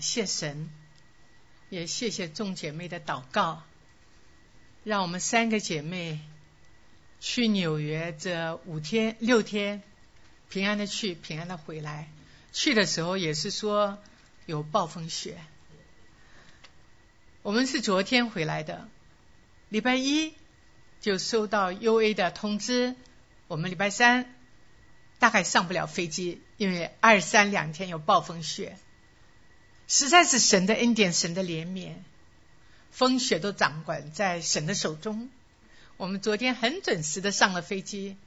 [0.00, 0.68] 谢神，
[1.68, 3.62] 也谢谢众姐妹的祷告，
[4.84, 6.20] 让我们三个姐妹
[7.20, 9.82] 去纽约这五天六天，
[10.48, 12.08] 平安的去，平安的回来。
[12.52, 13.98] 去的时候也是说
[14.46, 15.36] 有暴风雪。
[17.42, 18.88] 我们是昨天回来的，
[19.68, 20.34] 礼拜一
[21.00, 22.96] 就收到 U A 的通知，
[23.46, 24.34] 我们礼拜三
[25.18, 28.76] 大概上不了飞机，因为二三两天有暴风雪。
[29.88, 31.94] 实在是神的恩典，神的怜悯，
[32.92, 35.30] 风雪都掌管在神的手中。
[35.96, 38.18] 我们昨天很准时的上了飞机，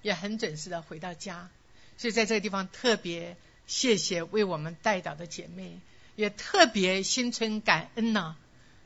[0.00, 1.50] 也很准时的回到家。
[1.98, 5.78] 所以在这个地方特别谢谢为我们带导的姐妹，
[6.16, 8.34] 也特别心存感恩呢。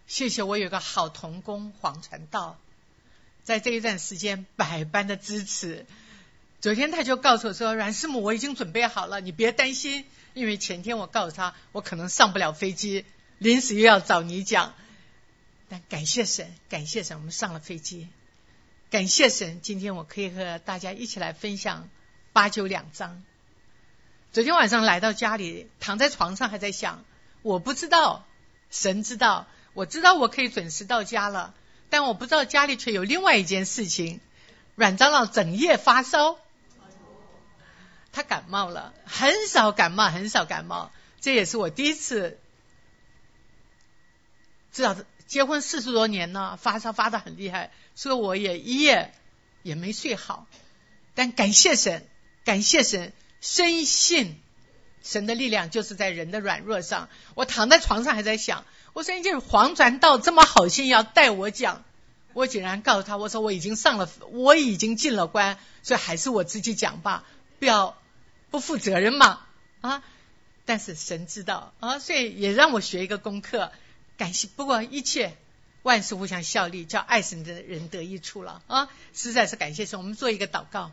[0.09, 2.59] 谢谢我有个好童工黄传道，
[3.45, 5.87] 在这一段时间百般的支持。
[6.61, 13.07] 昨天他就告诉我说：“阮师母，我已经准备好了，你别担心。”因为前天我告诉他，我可能上不了飞机，
[13.39, 14.75] 临时又要找你讲。
[15.69, 18.09] 但感谢神，感谢神，我们上了飞机。
[18.91, 21.89] 感谢神，今天我可以和大家一起来分享
[22.33, 23.23] 八九两章。
[24.33, 27.05] 昨天晚上来到家里，躺在床上还在想，
[27.43, 28.27] 我不知道，
[28.71, 29.47] 神知道。
[29.73, 31.53] 我知道我可以准时到家了，
[31.91, 34.21] 但我不知道家里却有另外一件事情。
[34.77, 36.39] 阮长老整夜发烧，
[38.15, 40.93] 他感冒了，很少感冒，很少感冒。
[41.21, 42.39] 这也是我第一次
[44.73, 49.13] 知道，结婚四十多年了，发烧发的很厉害，所以我也一夜
[49.63, 50.47] 也没睡好。
[51.15, 52.07] 但感谢神，
[52.45, 54.41] 感谢神，深信
[55.03, 57.09] 神的力量就是在人的软弱上。
[57.35, 58.65] 我躺在床上还在想。
[58.95, 61.83] 我说：“你就是黄传道这么好心要带我讲，
[62.33, 67.25] 我竟然告诉他，我说我已经上了，我已经进了关，所以还是我自己讲吧，
[67.59, 67.97] 不要
[68.55, 69.41] 不负责任嘛
[69.81, 70.05] 啊！
[70.65, 73.73] 但是神知道啊，所以也让我学一个功课。
[74.17, 75.37] 感谢，不过一切
[75.83, 78.89] 万事互相效力，叫爱神的人得益处了啊！
[79.13, 79.99] 实在是感谢神。
[79.99, 80.93] 我们做一个祷告，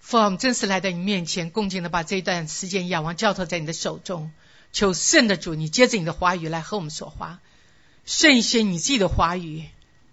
[0.00, 4.32] 父，我们真实来到你面前，恭敬的把这一段时间仰望交托在你的手中。”
[4.72, 7.40] 求圣的主，你接着你的话语来和我们说话，
[8.06, 9.66] 圣先你自己的话语，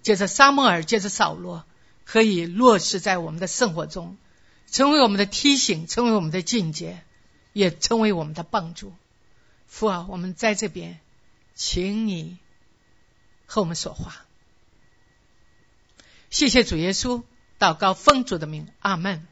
[0.03, 1.63] 接着沙漠尔，接着扫罗，
[2.03, 4.17] 可以落实在我们的生活中，
[4.69, 7.03] 成为我们的提醒，成为我们的境界，
[7.53, 8.93] 也成为我们的帮助。
[9.65, 10.99] 父啊，我们在这边，
[11.55, 12.37] 请你
[13.45, 14.25] 和我们说话。
[16.29, 17.23] 谢谢主耶稣，
[17.57, 19.25] 祷告奉主的名，阿门。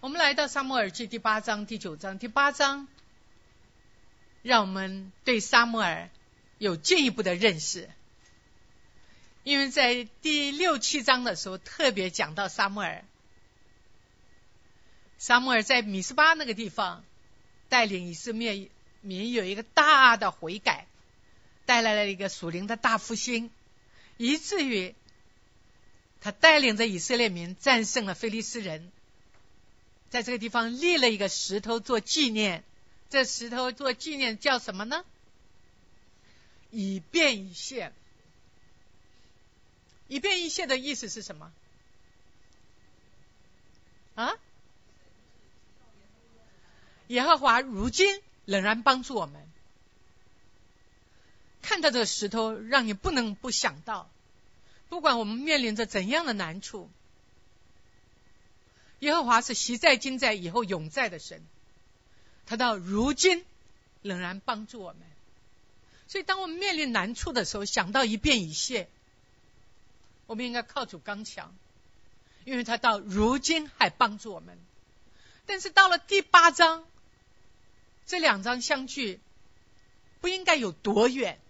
[0.00, 2.88] 我们来到沙漠耳记第八章、第九章、第八章。
[4.42, 6.10] 让我们对沙摩尔
[6.58, 7.88] 有进一步的认识，
[9.44, 13.04] 因为在第六七章的时候特别讲到沙摩尔，
[15.22, 17.04] 沙摩尔在米斯巴那个地方
[17.68, 18.68] 带领以色列
[19.02, 20.88] 民有一个大的悔改，
[21.64, 23.48] 带来了一个属灵的大复兴，
[24.16, 24.96] 以至于
[26.20, 28.90] 他带领着以色列民战胜了菲利斯人，
[30.10, 32.64] 在这个地方立了一个石头做纪念。
[33.08, 35.04] 这石头做纪念叫什么呢？
[36.72, 37.92] 以便一谢。
[40.08, 41.52] 以便一谢的意思是什么？
[44.16, 44.34] 啊？
[47.12, 49.46] 耶和华如今仍然帮助我们。
[51.60, 54.10] 看到这个石头，让你不能不想到，
[54.88, 56.90] 不管我们面临着怎样的难处，
[59.00, 61.42] 耶和华是习在、今在、以后永在的神。
[62.46, 63.44] 他到如今
[64.00, 65.02] 仍然帮助我们，
[66.08, 68.88] 所以当我们面临难处的时候，想到一变一谢，
[70.26, 71.54] 我们应该靠主刚强，
[72.46, 74.58] 因为他到如今还帮助我们。
[75.44, 76.84] 但是到了第八章，
[78.06, 79.20] 这两章相距
[80.20, 81.40] 不应该有多远，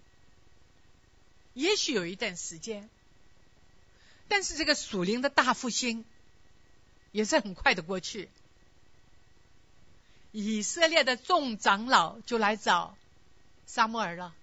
[1.55, 2.89] 也许有一段时间，
[4.29, 6.05] 但是这个属灵的大复兴
[7.11, 8.29] 也是很快的过去。
[10.31, 12.97] 以色列的众长老就来找
[13.67, 14.35] 沙摩尔了，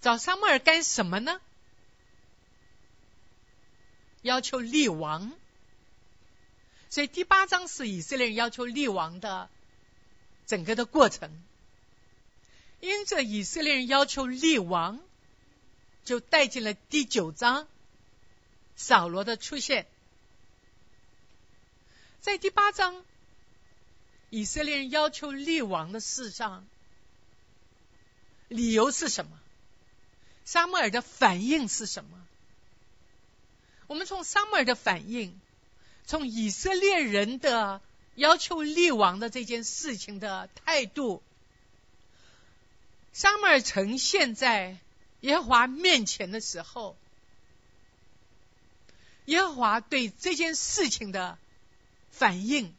[0.00, 1.40] 找沙摩尔干什么呢？
[4.20, 5.32] 要求立王，
[6.90, 9.48] 所以第八章是以色列人要求立王的
[10.48, 11.30] 整个的过程。
[12.80, 14.98] 因着以色列人要求立王，
[16.04, 17.68] 就带进了第九章
[18.74, 19.86] 扫罗的出现，
[22.20, 23.04] 在第八章。
[24.30, 26.66] 以色列人要求立王的事上，
[28.48, 29.40] 理由是什么？
[30.44, 32.26] 沙穆尔的反应是什么？
[33.86, 35.40] 我们从沙穆尔的反应，
[36.04, 37.80] 从以色列人的
[38.18, 41.22] 要求立王的这件事情的态度，
[43.12, 44.76] 母耳呈现在
[45.20, 46.96] 耶和华面前的时候，
[49.26, 51.38] 耶和华对这件事情的
[52.10, 52.74] 反应，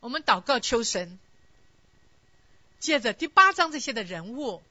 [0.00, 1.20] 我们祷告求神，
[2.80, 4.64] 借着第八章这些的人物，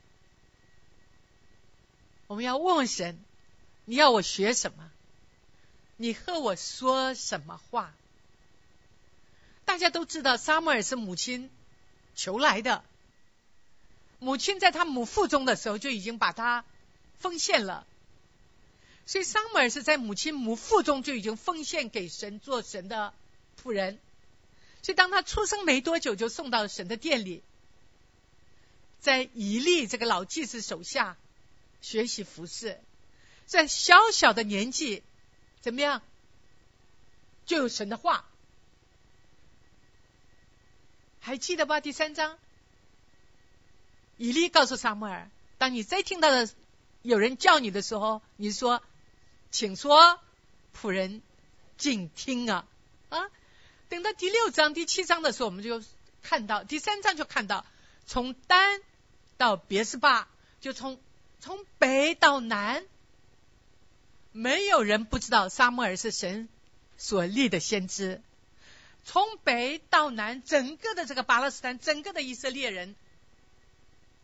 [2.27, 3.17] 我们要问问神：
[3.85, 4.91] 你要我学什么？
[5.95, 7.93] 你和我说什么话？
[9.79, 11.49] 大家都知道，撒母耳是母亲
[12.13, 12.83] 求来的。
[14.19, 16.65] 母亲在他母腹中的时候就已经把他
[17.17, 17.87] 奉献了，
[19.05, 23.13] 所以撒母耳是在母亲母腹中就已经奉献给神做神的
[23.63, 23.97] 仆人。
[24.81, 27.41] 所以当他出生没多久，就送到神的殿里，
[28.99, 31.15] 在以利这个老祭司手下
[31.81, 32.81] 学习服侍，
[33.45, 35.03] 在小小的年纪
[35.61, 36.01] 怎么样，
[37.45, 38.25] 就有神的话，
[41.19, 41.79] 还记得吧？
[41.79, 42.37] 第三章。
[44.17, 46.49] 以利告诉撒母耳：“当你再听到的
[47.01, 48.83] 有人叫你的时候，你说，
[49.49, 50.19] 请说，
[50.75, 51.21] 仆人
[51.77, 52.67] 静听啊
[53.09, 53.29] 啊！
[53.87, 55.81] 等到第六章、第七章的时候，我们就
[56.21, 57.65] 看到第三章就看到，
[58.05, 58.81] 从丹
[59.37, 60.27] 到别是巴，
[60.59, 60.99] 就从
[61.39, 62.85] 从北到南，
[64.33, 66.49] 没有人不知道撒母耳是神
[66.97, 68.21] 所立的先知。
[69.05, 72.95] 从北到南，整个的这个巴勒斯坦，整个的以色列人。”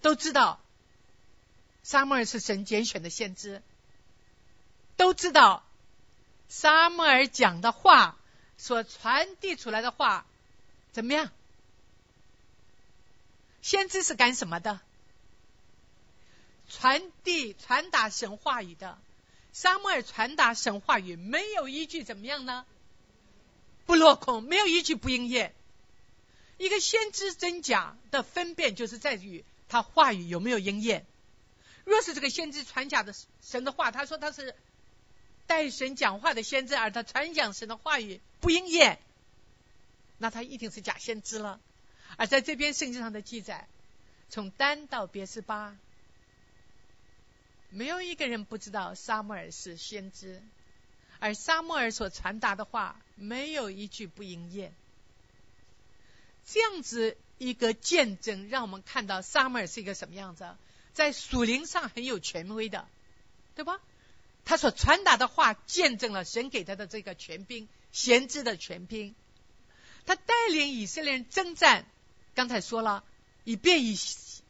[0.01, 0.59] 都知道，
[1.81, 3.63] 撒母耳是神拣选的先知。
[4.97, 5.63] 都知道，
[6.47, 8.15] 撒母耳讲的话
[8.57, 10.25] 所传递出来的话
[10.91, 11.31] 怎么样？
[13.63, 14.79] 先知是干什么的？
[16.69, 18.99] 传递、传达神话语的。
[19.53, 22.65] 撒母耳传达神话语，没有依据怎么样呢？
[23.85, 25.53] 不落空，没有一句不应验。
[26.57, 29.43] 一个先知真假的分辨，就是在于。
[29.67, 31.07] 他话语有没有应验？
[31.85, 34.55] 若是这个先知传假的神的话，他说他是
[35.47, 38.99] 代神讲话的先知，而他传讲神的话语不应验，
[40.19, 41.59] 那他一定是假先知了。
[42.15, 43.67] 而在这边圣经上的记载，
[44.29, 45.75] 从丹到别是巴，
[47.71, 50.43] 没有一个人不知道撒母耳是先知，
[51.25, 54.71] 而撒母耳所传达的话，没有一句不应验。
[56.45, 57.17] 这样子。
[57.37, 60.47] 一个见证，让我们看到撒母耳是一个什么样子，
[60.93, 62.87] 在属灵上很有权威的，
[63.55, 63.81] 对吧？
[64.45, 69.15] 他所传达的话，见证了神给他的这个权柄，先知的权柄。
[70.05, 71.85] 他带领以色列人征战，
[72.35, 73.03] 刚才说了，
[73.43, 73.97] 以便以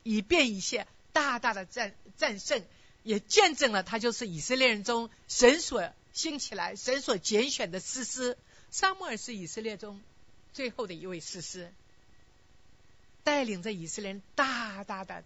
[0.03, 2.63] 以便一切大大的战战胜，
[3.01, 8.37] 也见证了他就是以色列人中神所兴起来、神所拣选的士师。
[8.71, 10.01] 撒母耳是以色列中
[10.53, 11.71] 最后的一位士师。
[13.23, 15.23] 带领着以色列人大大的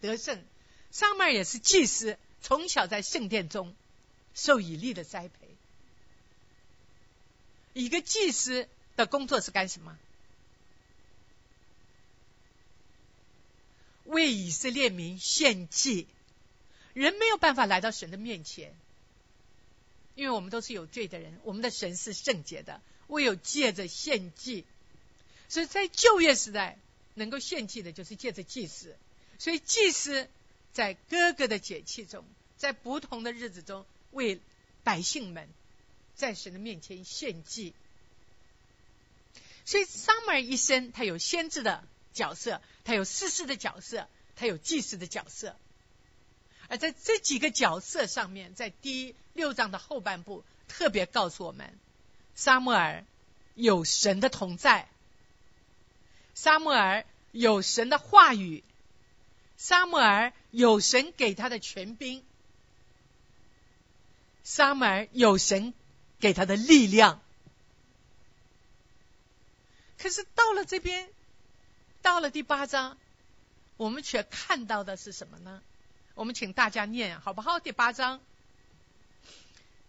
[0.00, 0.42] 得胜，
[0.90, 3.74] 撒母耳也是祭司，从小在圣殿中
[4.34, 5.48] 受以利的栽培。
[7.72, 9.96] 一个祭司的工作是干什么？
[14.06, 16.08] 为以色列民献祭。
[16.94, 18.74] 人没有办法来到神的面前，
[20.16, 24.64] 因为我们都是有罪的人，我们的神是圣洁的，唯有借着献祭。
[25.48, 26.76] 所以在旧约时代。
[27.18, 28.94] 能够献祭的，就是借着祭司，
[29.38, 30.28] 所以祭司
[30.74, 32.26] 在各个的节气中，
[32.58, 34.38] 在不同的日子中，为
[34.84, 35.48] 百姓们
[36.14, 37.72] 在神的面前献祭。
[39.64, 45.56] 所以撒母耳一生，他有先知的角色，他有士师的角色，他有祭司的角色。
[46.68, 51.78] 而在这几个角色上面，在第六章的后半部，特别告诉我们，
[52.34, 53.04] 撒母耳
[53.54, 54.88] 有神的同在。
[56.34, 58.62] 撒母耳有神的话语，
[59.56, 62.22] 撒母耳有神给他的权柄，
[64.44, 65.72] 撒母耳有神
[66.20, 67.20] 给他的力量。
[69.98, 71.08] 可是到了这边，
[72.02, 72.98] 到了第八章，
[73.78, 75.62] 我们却看到的是什么呢？
[76.16, 77.60] 我们请大家念好不好？
[77.60, 78.22] 第八章，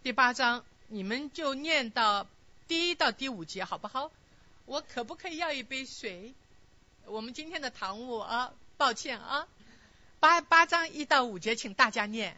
[0.03, 2.27] 第八章，你们就念到
[2.67, 4.11] 第一到第五节，好不好？
[4.65, 6.33] 我可不可以要一杯水？
[7.05, 9.47] 我们今天的堂务啊，抱歉啊，
[10.19, 12.35] 八八章一到五节，请大家念。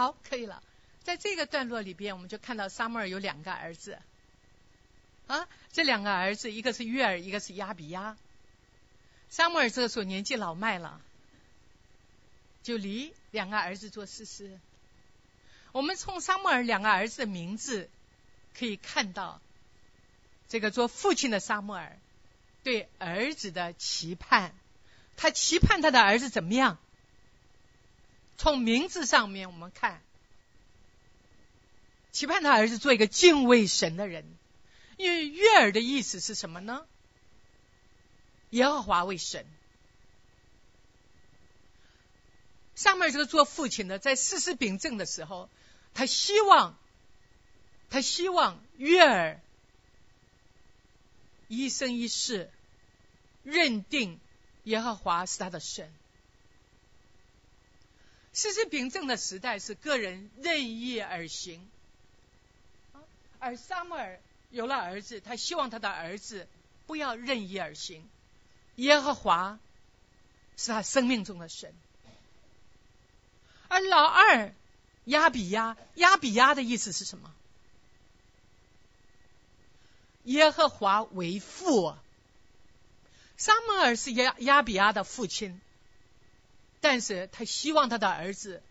[0.00, 0.62] 好，可以了。
[1.02, 3.98] 在这个段落里边，我们就看到撒母耳有两个儿子。
[5.26, 8.16] 啊，这两个儿子，一个是约尔，一个是亚比亚。
[9.28, 11.02] 撒母耳这个时候年纪老迈了，
[12.62, 14.58] 就离两个儿子做事师。
[15.72, 17.90] 我们从撒母耳两个儿子的名字
[18.58, 19.38] 可以看到，
[20.48, 21.98] 这个做父亲的撒母耳
[22.64, 24.54] 对儿子的期盼，
[25.18, 26.78] 他期盼他的儿子怎么样？
[28.40, 30.00] 从名字上面我们看，
[32.10, 34.24] 期盼他儿子做一个敬畏神的人。
[34.96, 36.86] 因为悦耳的意思是什么呢？
[38.48, 39.44] 耶和华为神。
[42.74, 45.50] 上面这个做父亲的，在世事秉政的时候，
[45.92, 46.78] 他希望，
[47.90, 49.38] 他希望悦耳
[51.46, 52.50] 一生一世
[53.42, 54.18] 认定
[54.64, 55.92] 耶和华是他的神。
[58.32, 61.68] 世事秉正的时代是个人任意而行，
[63.38, 64.20] 而撒母耳。
[64.50, 66.48] 有了儿子，他希望他的儿子
[66.88, 68.08] 不要任意而行。
[68.74, 69.60] 耶和华
[70.56, 71.72] 是他生命中的神，
[73.68, 74.52] 而老二
[75.04, 77.32] 亚比亚，亚比亚的意思是什么？
[80.24, 81.94] 耶和华为父。
[83.36, 85.60] 撒母耳是亚亚比亚的父亲，
[86.80, 88.62] 但是他希望他的儿子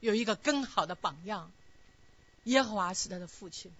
[0.00, 1.52] 有一个更好的榜样。
[2.44, 3.72] 耶和华是他的父亲。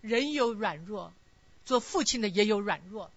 [0.00, 1.12] 人有软弱，
[1.64, 3.10] 做父亲的也有软弱。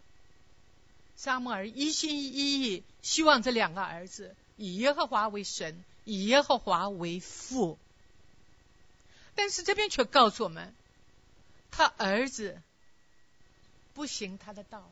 [1.15, 7.79] 撒母耳一心一意希望这两个儿子以耶和华为神，以耶和华为父。
[9.35, 10.73] 但是这边却告诉我们，
[11.71, 12.61] 他儿子
[13.93, 14.91] 不行他的道。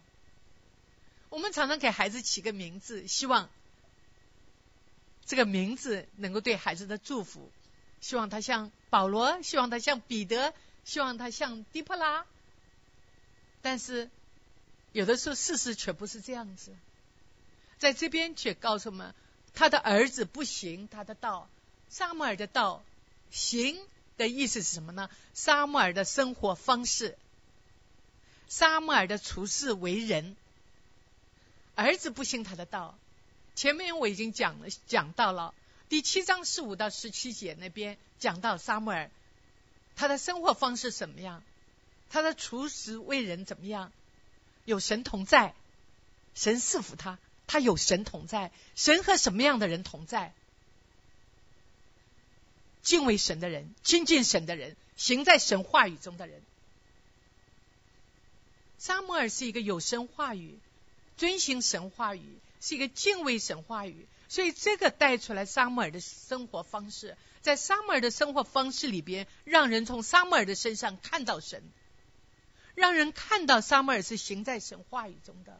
[1.34, 3.50] 我们常常给孩子起个名字，希望
[5.26, 7.52] 这个名字能够对孩子的祝福，
[8.02, 10.54] 希望他像保罗，希望他像彼得。
[10.86, 12.26] 希望他像迪普拉，
[13.62, 14.10] 但是
[14.92, 16.76] 有的时候事实却不是这样子，
[17.80, 19.16] 在这边却告诉我们，
[19.54, 21.48] 他的儿子不行他的道，
[21.90, 22.84] 沙摩尔的道
[23.32, 23.80] 行
[24.18, 25.10] 的意思是什么呢？
[25.34, 27.18] 沙摩尔的生活方式，
[28.50, 30.36] 沙摩尔的处事为人，
[31.76, 32.98] 儿子不行他的道。
[33.56, 35.54] 前面我已经讲了，讲到了
[35.90, 39.12] 第七章十五到十七节那边讲到沙摩尔。
[39.96, 41.44] 他的生活方式怎么样？
[42.10, 43.92] 他的处事为人怎么样？
[44.66, 45.54] 有神同在，
[46.36, 48.52] 神赐福他，他有神同在。
[48.76, 50.34] 神和什么样的人同在？
[52.82, 56.42] 敬畏神的人，亲近神的人，行在神话语中的人。
[58.80, 60.58] 沙摩尔是一个有神话语、
[61.18, 67.18] 遵行神话语，是一个敬畏神话语，所以这个带出来沙摩尔的生活方式。
[67.42, 71.62] 在撒母耳的生活方式里边，让人从撒母耳的身上看到神，
[72.74, 75.60] 让人看到撒母耳是行在神话语中的。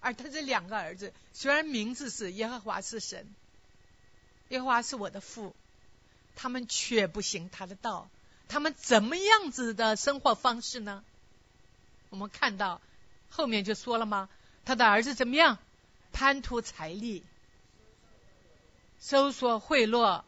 [0.00, 3.26] 而他这两个儿子，虽然名字是耶和华是神，
[4.50, 5.54] 耶和华是我的父，
[6.36, 8.08] 他们却不行他的道。
[8.48, 11.04] 他们怎么样子的生活方式呢？
[12.08, 12.80] 我们看到
[13.28, 14.28] 后面就说了吗？
[14.70, 15.58] 他的儿子怎么样？
[16.12, 17.24] 贪图财力，
[19.00, 20.22] 收索贿赂。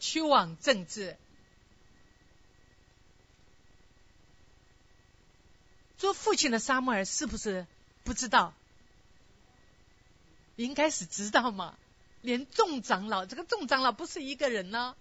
[0.00, 1.16] 去往政治，
[5.96, 7.66] 做父亲的沙穆尔是不是
[8.02, 8.52] 不知道？
[10.56, 11.78] 应该是知道嘛。
[12.22, 14.96] 连众长老，这个众长老不是一个人呢，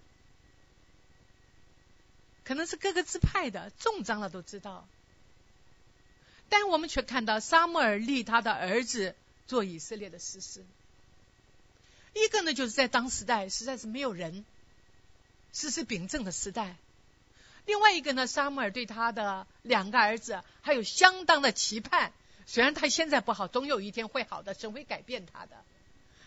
[2.44, 4.88] 可能是各个支派的众长老都知道。
[6.50, 9.16] 但我们却看到沙穆尔立他的儿子
[9.48, 10.66] 做以色列的士师。
[12.14, 14.46] 一个呢，就是在当时代实在是没有人。
[15.52, 16.75] 世事秉正的时代，
[17.66, 22.12] 另外一个呢，沙母尔对他的两个儿子还有相当的期盼，
[22.46, 25.64] 虽然他现在不好，总有一天会好的，神会改变他的。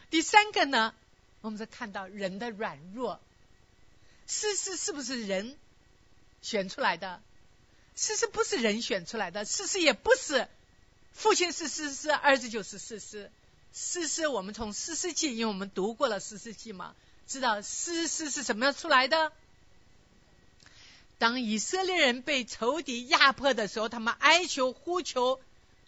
[0.08, 0.94] 第三个呢，
[1.42, 3.20] 我们是看到人的软弱，
[4.26, 5.58] 诗诗是不是人
[6.40, 7.20] 选出来的？
[7.98, 10.46] 诗诗不是人选出来的，诗诗也不是
[11.12, 13.28] 父亲是诗诗，儿子就是诗诗。
[13.74, 16.94] 诗诗我们从诗诗记，因为我们读过了诗诗记嘛。
[17.26, 19.32] 知道诗诗是什么样出来的？
[21.18, 25.40] 当以色列人被仇敌压迫的时候，他们哀求、呼求、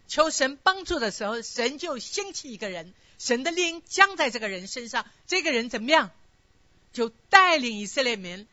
[0.08, 5.06] 求神帮助的时候，神就兴起一个人，神的灵降在这个人身上。
[5.28, 6.10] 这个人怎么样？
[6.92, 8.48] 就带领以色列民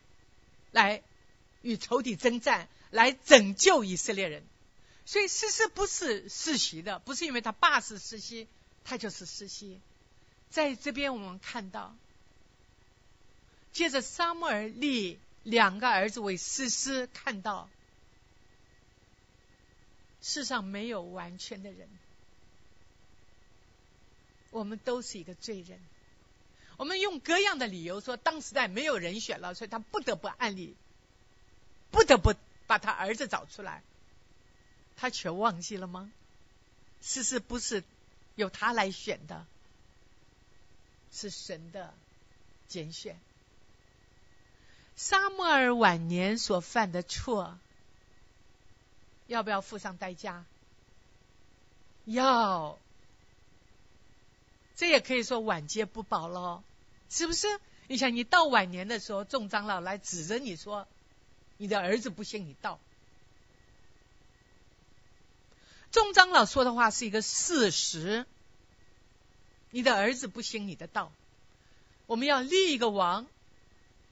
[0.72, 1.02] 来
[1.64, 4.44] 与仇敌征战，来拯救以色列人。
[5.06, 8.48] 所以诗诗不是世袭的，不是因为他爸是世袭，
[8.84, 9.80] 他就是世袭。
[10.50, 11.96] 在这边我们看到。
[13.74, 17.70] 接着撒母耳立两个儿子为诗诗，看到
[20.20, 21.88] 世上没有完全的人，
[24.50, 25.80] 我们都是一个罪人。
[26.78, 30.76] 我们用各样的理由说，当时代没有人选了，所以他不得不按立，
[31.92, 32.34] 不得不
[32.68, 33.82] 把他儿子找出来。
[34.96, 36.12] 他却忘记了吗？
[37.02, 37.84] 事实不是
[38.36, 39.46] 由他来选的，
[41.12, 41.94] 是神的
[42.68, 43.20] 拣选。
[44.96, 47.60] 沙漠尔晚年所犯的错，
[49.28, 50.44] 要不要付上代价？
[52.06, 52.80] 要。
[54.76, 56.64] 这也可以说晚节不保了，
[57.10, 57.48] 是不是？
[57.88, 60.88] 你想，你到晚年的时候，众长老来指着你说，
[61.58, 62.80] 你的儿子不信你道。
[65.92, 68.26] 众长老说的话是一个事实，
[69.72, 71.12] 你的儿子不信你的道，
[72.06, 73.28] 我们要立一个王，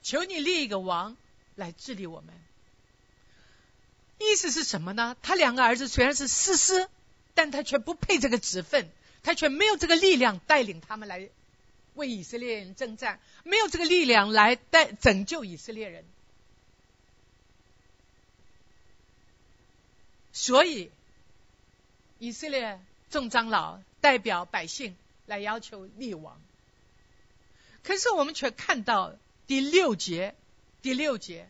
[0.03, 1.15] 求你立一个王
[1.55, 2.33] 来治理我们。
[4.19, 5.17] 意思是什么呢？
[5.21, 6.87] 他两个儿子虽然是士师，
[7.33, 8.89] 但他却不配这个职分。
[9.21, 11.29] 他却没有这个力量带领他们来
[11.95, 16.05] 为以色列人征战，没有这个力量来带拯救以色列人，
[20.35, 20.91] 所以
[22.19, 24.93] 以色列众长老代表百姓
[25.25, 26.41] 来要求立王。
[27.83, 29.15] 可是我们却看到
[29.47, 30.35] 第六节，
[30.81, 31.47] 第六节，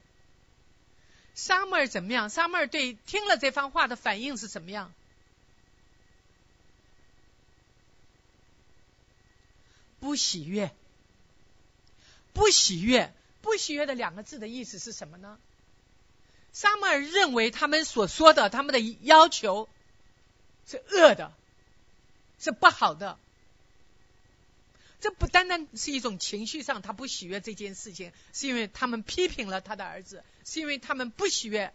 [1.34, 2.30] 沙漠怎么样？
[2.30, 4.94] 沙漠对听了这番话的反应是怎么样？
[10.00, 10.72] 不喜悦，
[12.34, 13.12] 不喜悦，
[13.42, 15.40] 不喜悦的两个字的意思是什么呢？
[16.56, 19.68] 沙摩尔认为他们所说的，他们的要求
[20.66, 21.34] 是恶的，
[22.40, 23.20] 是不好的。
[25.02, 31.74] 这不单单是一种情绪上他不喜悦这件事情，是因为他们批评了他的儿子，是因为他们不喜悦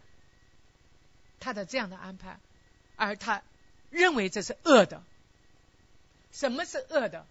[1.41, 2.41] 他的这样的安排，
[2.97, 3.43] 而他
[3.91, 5.03] 认为这是恶的。
[6.33, 7.27] 什么是恶的？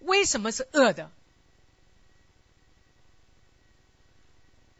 [0.00, 1.12] 为什么是恶的？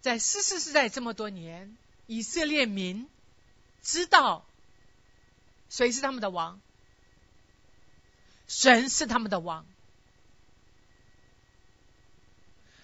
[0.05, 3.09] 在世世世代这么多年，以色列民
[3.83, 4.45] 知道
[5.71, 6.61] 谁是他们的王，
[8.47, 9.65] 神是他们的王，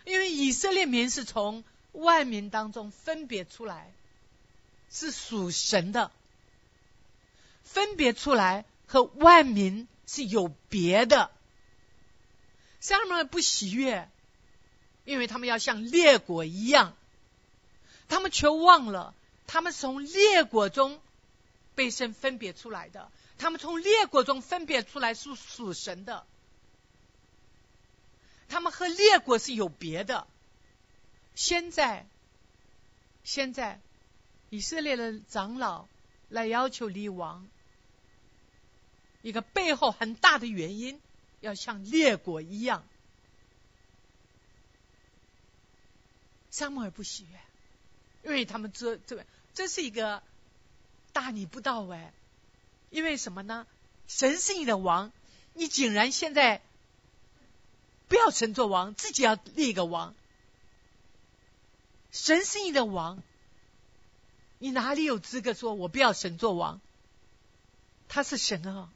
[0.07, 3.93] 因为以色列民是从万民当中分别出来，
[4.91, 6.11] 是属神的，
[7.63, 11.31] 分别出来和万民是有别的。
[12.81, 14.09] 撒母耳不喜悦，
[15.05, 16.97] 因为他们要像列国一样，
[18.11, 19.15] 他们却忘了，
[19.47, 21.01] 他们从列国中
[21.75, 26.27] 被神分别出来的，他们从列国中分别出来是属神的，
[28.49, 30.27] 他们和列国是有别的。
[31.35, 32.07] 现在，
[33.25, 33.81] 现在
[34.51, 35.87] 以色列的长老
[36.29, 37.49] 来要求立王，
[39.23, 41.01] 一个背后很大的原因。
[41.41, 42.87] 要像列国一样，
[46.51, 47.41] 沙漠而不喜悦，
[48.23, 50.23] 因为他们这这个这是一个
[51.13, 52.13] 大逆不道哎！
[52.91, 53.67] 因为什么呢？
[54.09, 55.13] 神是你的王，
[55.55, 56.61] 你竟然现在
[58.09, 60.15] 不要神做王，自己要立一个王。
[62.11, 63.23] 神是你的王，
[64.59, 66.81] 你哪里有资格说我不要神做王？
[68.09, 68.91] 他是神啊！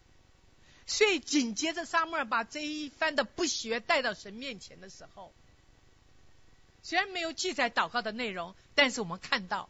[0.87, 5.33] 所以紧接着，沙母尔把这一番的不学带到神面前的时候，
[6.85, 9.69] 虽然没有记载祷告的内容，但是我们看到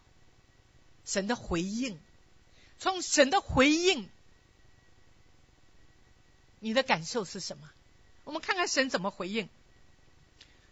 [1.07, 1.98] 神的回应。
[2.81, 4.11] 从神的回应，
[6.59, 7.70] 你的感受是什么？
[8.24, 9.48] 我们看看神怎么回应。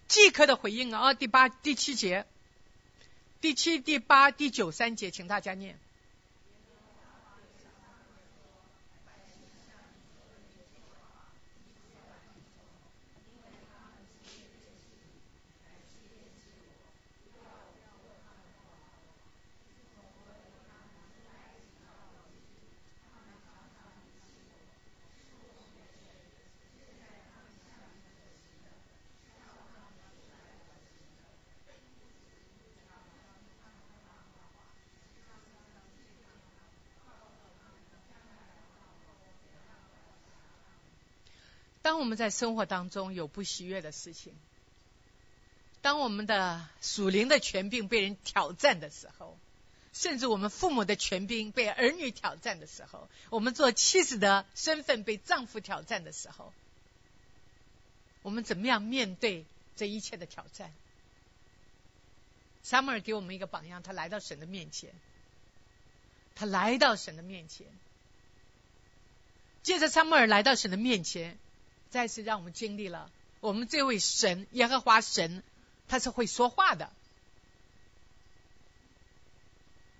[0.09, 1.14] 即刻的回应啊！
[1.14, 2.26] 第八、第七节，
[3.40, 5.78] 第七、第八、第九三节，请大家念。
[41.82, 44.34] 当我们在生活当中有不喜悦的事情，
[45.80, 49.36] 当我们的属灵的权柄被人挑战的时候，
[49.92, 56.52] 甚至我们父母的权柄被儿女挑战的时候，我们做妻子的身份被丈夫挑战的时候，
[58.22, 60.72] 我们怎么样面对这一切的挑战？
[62.62, 64.94] 撒母尔给我们一个榜样，他来到神的面前，
[66.36, 67.66] 他来到神的面前，
[69.64, 71.36] 借着撒母尔来到神的面前，
[71.92, 75.44] 再次让我们经历了我们这位神耶和华神，
[75.87, 76.90] 他是会说话的，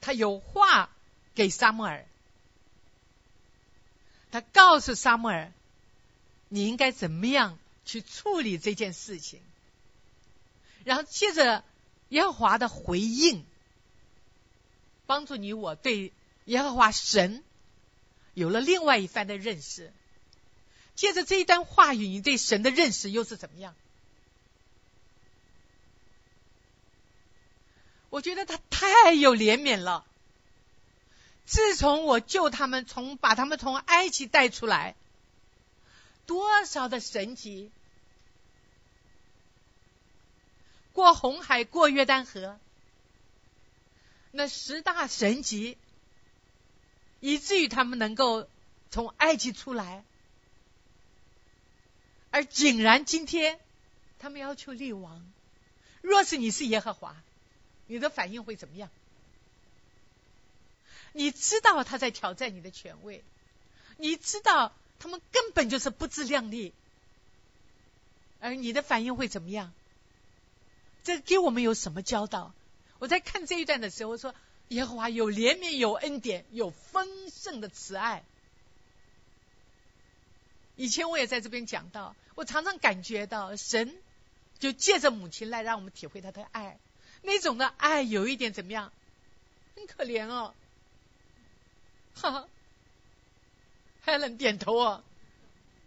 [0.01, 0.91] 他有话
[1.37, 2.05] 给撒母耳，
[4.33, 5.53] 他告诉撒母耳，
[6.49, 9.41] 你应该怎么样去处理这件事情，
[10.83, 11.63] 然后接着。
[12.09, 13.43] 耶和华的回应，
[15.07, 16.13] 帮助你我对
[16.45, 17.43] 耶和华神
[18.35, 19.91] 有了另外一番的认识。
[20.95, 23.75] 借着这一段话语，你对神的认识又是怎么样？
[28.11, 30.05] 我觉得他太有怜悯了。
[31.47, 34.95] 自从我救他们，从把他们从埃及带出来，
[36.27, 37.71] 多少的神迹！
[40.93, 42.61] 过红海，过约旦河，
[44.31, 45.79] 那十大神级，
[47.21, 48.47] 以至于他们能够
[48.91, 50.05] 从埃及出来，
[52.33, 53.61] 而竟然今天
[54.19, 55.25] 他们要求立王。
[56.01, 57.15] 若是你是耶和华，
[57.87, 58.91] 你的反应会怎么样？
[61.13, 63.23] 你知道他在挑战你的权威，
[63.99, 66.73] 你知道他们根本就是不自量力，
[68.41, 69.73] 而你的反应会怎么样？
[71.05, 72.55] 这给我们有什么教导？
[72.99, 74.35] 我在看这一段的时候说
[74.69, 78.25] ：“耶和华有怜悯，有恩典，有丰盛的慈爱。”
[80.77, 83.95] 以前我也在这边讲到，我常常感觉到神
[84.59, 86.79] 就借着母亲来让我们体会他的爱，
[87.23, 88.93] 那种的爱有一点怎么样？
[89.75, 90.55] 很可怜哦，
[92.15, 92.49] 哈哈
[94.05, 95.03] ，Helen 点头哦，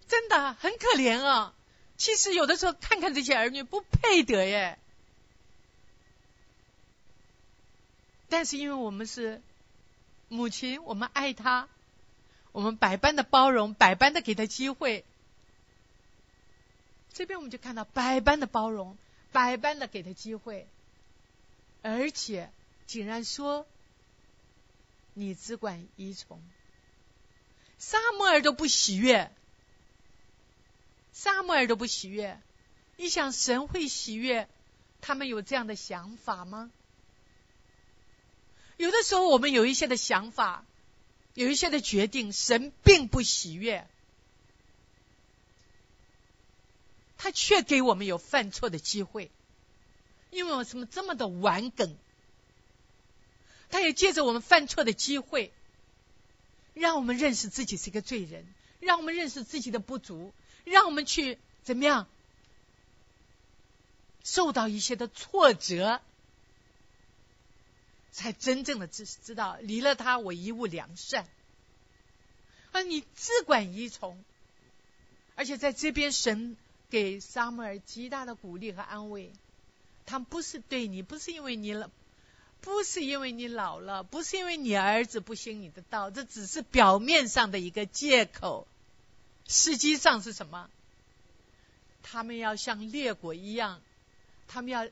[0.07, 1.53] 真的很可怜啊。
[1.97, 4.77] 其实有的时候看看这些儿女不配得耶。
[8.27, 9.41] 但是因为我们是
[10.27, 11.69] 母亲，我们爱他，
[12.55, 15.03] 我们百般的包容，百般的给他机会。
[17.11, 18.97] 这边我们就看到百般的包容，
[19.33, 20.65] 百般的给他机会，
[21.81, 22.49] 而且
[22.87, 23.67] 竟然说
[25.13, 26.41] 你只管依从。
[27.77, 29.29] 萨摩尔都不喜悦，
[31.11, 32.39] 萨摩尔都不喜悦。
[32.95, 34.47] 你想神会喜悦
[35.01, 36.71] 他们有这样的想法吗？
[38.77, 40.63] 有的时候，我们有一些的想法，
[41.35, 43.87] 有一些的决定，神并不喜悦，
[47.17, 49.29] 他却给我们有犯错的机会，
[50.31, 51.95] 因为我什么这么的顽梗，
[53.69, 55.51] 他也借着我们犯错的机会，
[56.73, 58.45] 让我们认识自己是一个罪人，
[58.79, 62.07] 让我们认识自己的不足，让我们去怎么样
[64.23, 66.01] 受到一些的挫折。
[68.15, 71.27] 才真正的知知道，离了他我一无良善。
[72.71, 74.23] 啊，你只管依从，
[75.35, 76.55] 而且在这边神
[76.89, 79.33] 给撒母耳极大的鼓励和安慰。
[80.05, 81.89] 他不是对你，不是因为你老，
[82.61, 88.65] 不是因为你老了，不是因为你儿子不行你的道，这只是表面上的一个借口。
[89.45, 90.69] 实际上是什么？
[92.01, 93.81] 他们要像列国一样，
[94.47, 94.87] 他们要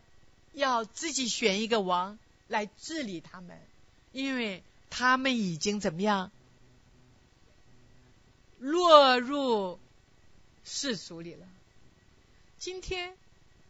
[0.51, 2.19] 要自己选一个王。
[2.53, 3.59] 来治理他们，
[4.11, 4.61] 因为
[4.91, 6.31] 他们已经怎么样
[8.59, 9.79] 落入
[10.63, 11.47] 世俗里了。
[12.59, 13.17] 今天，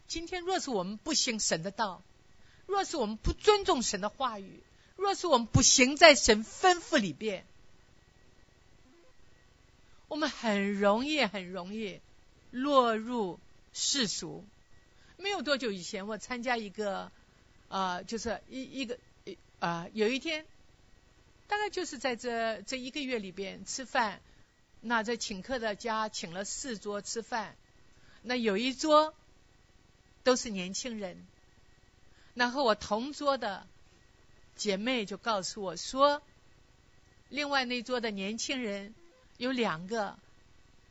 [0.06, 2.02] 今天若是我们不行神的道，
[2.66, 4.60] 若是我们不尊重神的话语，
[4.96, 7.46] 若是我们不行在神吩咐里边，
[10.08, 12.02] 我们很容易很容易
[12.50, 13.40] 落入
[13.72, 14.44] 世俗。
[15.16, 17.10] 没有多久以前，我参加一个。
[17.74, 18.96] 啊，就是一一个
[19.58, 20.46] 啊，有一天，
[21.48, 24.20] 大概就是在这这一个月里边吃饭，
[24.80, 27.56] 那在请客的家请了四桌吃饭，
[28.22, 29.12] 那有一桌
[30.22, 31.26] 都是年轻人，
[32.32, 33.66] 那和我同桌的
[34.54, 36.22] 姐妹就告诉我说，
[37.28, 38.94] 另外那桌的年轻人
[39.36, 40.16] 有两个，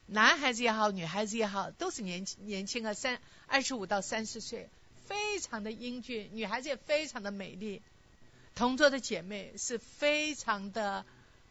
[0.06, 4.70] 男孩子也好，女孩子也好，都是年轻年轻啊，三二十五到三十岁。
[5.06, 7.82] 非常的英俊，女孩子也非常的美丽。
[8.56, 11.06] 同桌的姐妹是非常的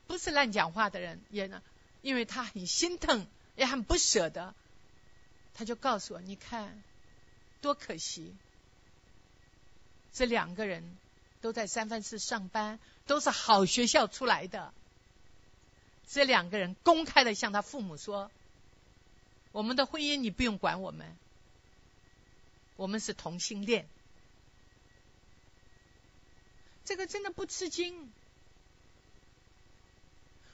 [0.06, 1.62] 不是乱讲话的人，也呢，
[2.00, 4.54] 因为她很心疼，也很不舍得。
[5.54, 6.82] 她就告诉我：“你看，
[7.60, 8.34] 多可惜，
[10.12, 10.96] 这两个人
[11.40, 14.72] 都在三藩市上班，都是好学校出来的。
[16.08, 18.30] 这两个人公开的向他父母说：
[19.50, 21.16] 我们的婚姻你不用管我们，
[22.82, 23.86] 我们是同性恋，
[26.84, 28.10] 这个真的不吃惊。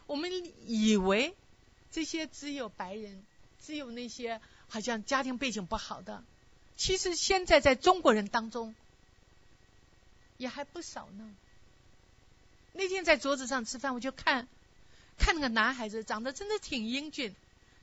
[0.07, 0.31] 我们
[0.67, 1.35] 以为
[1.91, 3.25] 这些只有白人，
[3.65, 6.23] 只有那些好像家庭背景不好的，
[6.77, 8.75] 其实现在在中国人当中
[10.37, 11.35] 也还不少呢。
[12.75, 14.47] 那天在桌子上吃饭，我就看
[15.17, 17.35] 看那个男孩子长得真的挺英俊。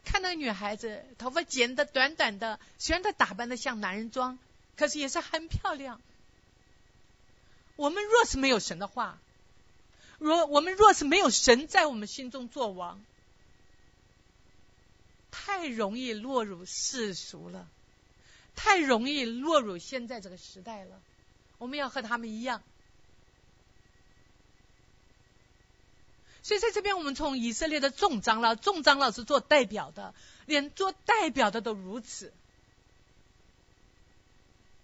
[0.06, 4.40] 看那个女孩子，头发剪的短短的，虽然她打扮的像男人装，
[4.78, 6.00] 可是也是很漂亮。
[7.76, 9.18] 我们若是没有神的话，
[10.18, 13.04] 若我们若是没有神在我们心中作王，
[15.32, 17.68] 太容易落入世俗了，
[18.56, 21.02] 太容易落入现在这个时代了。
[21.58, 22.62] 我们要和他们一样。
[26.46, 30.14] 所以在这边，我们从以色列的众长老，众长老是做代表的，
[30.46, 32.32] 连做代表的都如此。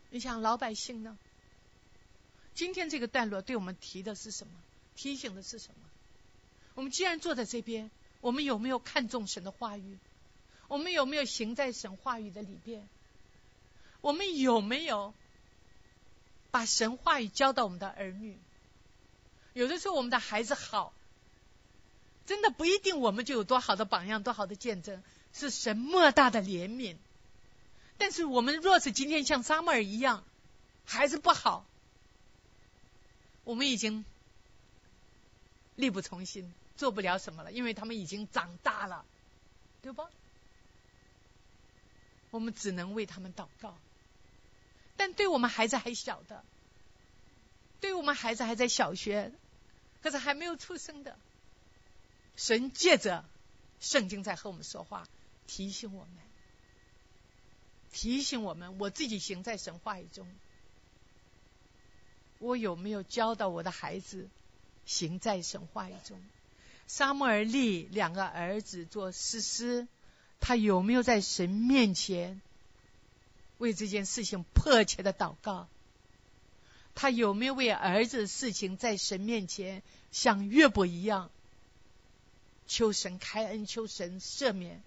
[0.09, 1.15] 你想老百姓呢？
[2.55, 4.53] 今天这个段落对我们提的是什么？
[4.95, 5.75] 提醒的是什么？
[6.73, 9.99] 我们既然坐在这边，我们有没有看重神的话语？
[10.67, 12.89] 我们有没有行在神话语的里边？
[14.01, 15.13] 我们有没有
[16.49, 18.35] 把神话语教到我们的儿女？
[19.53, 20.91] 有的时候，我们的孩子好。
[22.31, 26.95] 真的不一定，我们就有多好的榜样，多好的见证，是神莫大的怜悯。
[27.97, 30.23] 但是我们若是今天像沙漠尔一样，
[30.85, 31.65] 还是不好，
[33.43, 34.05] 我们已经
[35.75, 39.03] 力不从心，做不了什么了，因为他们已经长大了，
[39.81, 40.05] 对吧？
[42.29, 43.77] 我们只能为他们祷告。
[44.95, 46.45] 但对我们孩子还小的，
[47.81, 49.33] 对我们孩子还在小学，
[50.01, 51.19] 可是还没有出生的。
[52.41, 53.23] 神借着
[53.79, 55.07] 圣经在和我们说话，
[55.45, 56.11] 提醒我们，
[57.91, 60.27] 提醒我们，我自己行在神话语中，
[62.39, 64.27] 我有没有教导我的孩子
[64.87, 66.19] 行在神话语中？
[66.87, 69.87] 沙漠尔利两个儿子做诗诗，
[70.39, 72.41] 他有没有在神面前
[73.59, 75.67] 为这件事情迫切的祷告？
[76.95, 81.29] 他有没有为儿子的事情在神面前像约伯一样？
[82.71, 84.81] 求神开恩，求神赦免，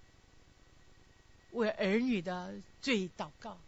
[1.51, 3.59] 为儿女的罪祷告，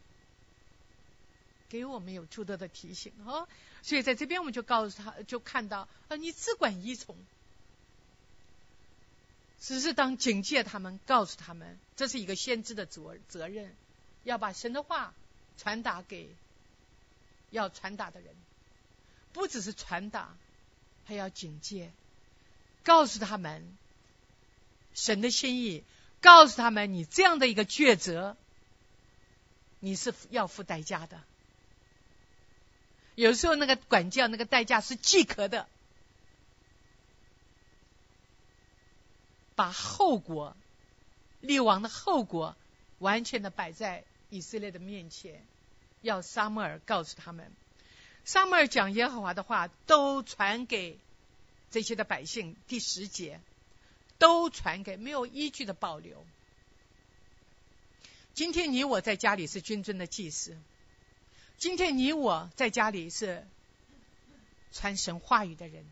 [1.70, 3.48] 给我们有诸多的提醒啊！
[3.84, 7.16] 所以在这边我们就告诉他，就看到啊，你只管依从，
[9.62, 13.76] 只是当警戒他们，告诉他们，这是一个先知的责责任，
[14.24, 15.14] 要把神的话
[15.60, 16.28] 传达给
[17.52, 18.34] 要传达的人，
[19.32, 20.36] 不只是传达，
[21.06, 21.92] 还要警戒，
[22.84, 23.78] 告诉他们。
[24.98, 25.84] 神的心意
[26.22, 28.36] 告诉他们：你这样的一个抉择，
[29.80, 31.22] 你是要付代价的。
[33.14, 35.68] 有时候那个管教，那个代价是即可的，
[39.54, 40.58] 把后果、
[41.42, 42.56] 立王的后果
[42.98, 45.46] 完全的摆在以色列的面前，
[46.02, 47.52] 要撒母耳告诉他们，
[48.26, 50.98] 撒母耳讲耶和华的话，都传给
[51.70, 52.56] 这些的百姓。
[52.68, 53.40] 第十节。
[54.18, 56.26] 都传给没有依据的保留。
[58.34, 60.58] 今天你我在家里是君尊的祭司，
[61.58, 63.48] 今天你我在家里是
[64.72, 65.86] 传神话语的人。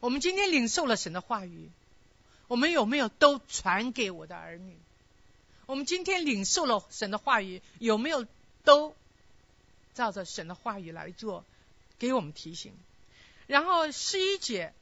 [0.00, 1.70] 我们今天领受了神的话语，
[2.46, 4.76] 我们有没有都传给我的儿女？
[5.64, 8.26] 我们今天领受了神的话语，有没有
[8.62, 8.94] 都
[9.94, 11.44] 照着神的话语来做？
[11.98, 12.74] 给我们提醒。
[13.46, 14.74] 然后十一节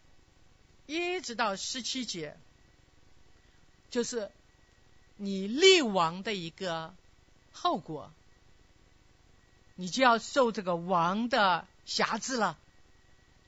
[0.87, 2.37] 一直到十七节。
[3.95, 4.29] 就是
[5.17, 6.93] 你立王的一个
[7.53, 8.13] 后果，
[9.77, 12.59] 你就要受这个王的辖制了。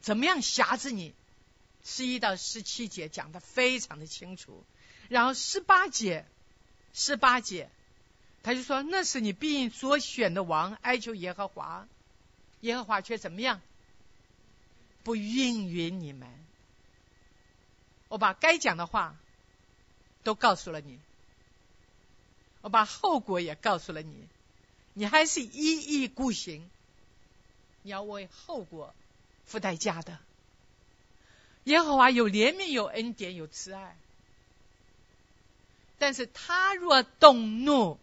[0.01, 1.15] 怎么样辖制你？
[1.83, 4.65] 十一到十七节讲的非常的清楚。
[5.09, 6.25] 然后十八节，
[6.95, 7.69] 十八节，
[8.45, 11.89] 他就说那是你必应所选的王，哀求耶和华，
[12.61, 13.61] 耶和华却怎么样？
[15.03, 16.29] 不应允你们。
[18.07, 19.17] 我把该讲的话。
[20.27, 20.99] 都告诉了你，
[22.61, 24.27] 我把后果也告诉了你，
[24.93, 26.69] 你还是一意孤行，
[27.83, 28.93] 你要为后果
[29.47, 30.19] 付代价的。
[31.63, 33.97] 耶和华有怜悯，有恩典，有慈爱，
[36.01, 37.97] 但是他若动怒，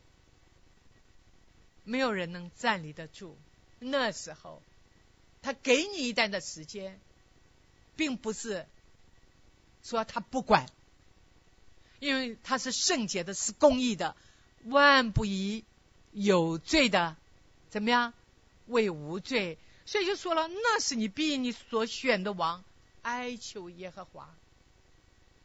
[1.83, 3.36] 没有人能站立得住。
[3.79, 4.62] 那时候，
[5.41, 6.97] 他给你一段的时间，
[7.97, 8.65] 并不是
[9.83, 10.69] 说他不管。
[12.03, 14.15] 因为他是圣洁的，是公义的，
[14.65, 15.63] 万不以
[16.11, 17.15] 有罪的
[17.69, 18.13] 怎么样
[18.67, 19.57] 为无罪。
[19.85, 22.63] 所以就说了，那是你必你所选的王，
[23.01, 24.29] 哀求耶和华。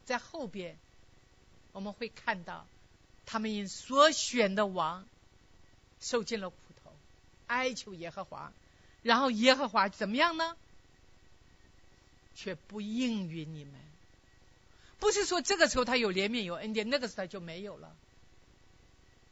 [0.05, 0.77] 在后边
[1.71, 2.67] 我们会看到，
[3.25, 5.05] 他们因所选的王
[6.01, 6.91] 受尽了苦头，
[7.47, 8.51] 哀求耶和华，
[9.01, 10.57] 然后耶和华怎么样呢？
[12.35, 13.73] 却不应允你们。
[14.99, 17.95] 不是说这个时候他有怜悯有恩典，那个时候他就没有了。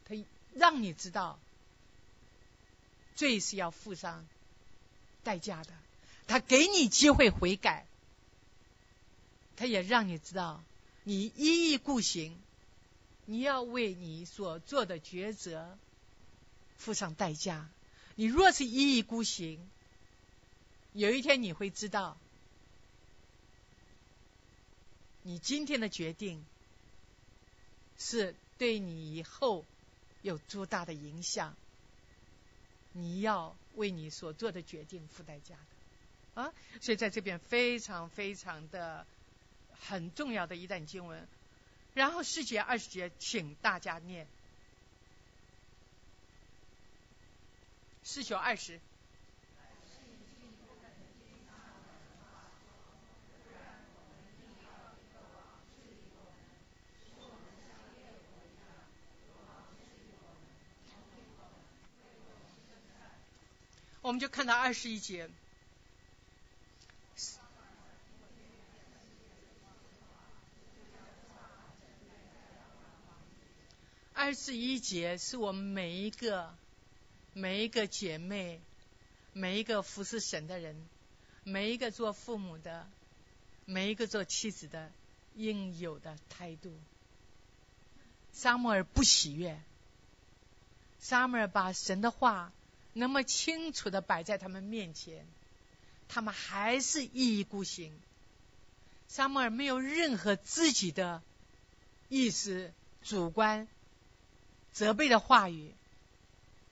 [0.06, 0.14] 他
[0.54, 1.38] 让你知道，
[3.14, 4.26] 罪是要付上。
[5.24, 5.72] 代价的，
[6.26, 7.86] 他给你机会悔改，
[9.56, 10.62] 他也让你知道，
[11.04, 12.34] 你一意孤行，
[13.26, 15.76] 你要为你所做的抉择
[16.78, 17.68] 付上代价。
[18.14, 19.68] 你若是一意孤行，
[20.94, 22.16] 有一天你会知道，
[25.28, 26.42] 你今天的决定
[27.98, 29.62] 是对你以后
[30.22, 31.54] 有多大的影响。
[32.92, 35.54] 你要为你所做的决定付代价
[36.34, 36.54] 的啊！
[36.80, 39.06] 所以在这边非常非常的
[39.86, 41.28] 很重要的一段经文。
[41.92, 44.26] 然后十节二十节，请大家念。
[48.02, 48.80] 十九二十。
[64.08, 65.28] 我们就看到二十一节，
[74.14, 76.54] 二十一节是我们每一个
[77.34, 78.62] 每一个姐妹，
[79.34, 80.88] 每一个服侍神的人，
[81.44, 82.88] 每一个做父母的，
[83.66, 84.90] 每一个做妻子的
[85.34, 86.72] 应有的态度。
[88.32, 89.60] 沙摩尔不喜悦，
[90.98, 92.50] 沙摩尔把神的话。
[92.98, 95.24] 那么清楚的摆在他们面前，
[96.08, 97.96] 他们还是一意孤行。
[99.06, 101.22] 沙摩尔没有任何自己的
[102.08, 102.72] 意思、
[103.04, 103.68] 主观、
[104.72, 105.72] 责备的话语。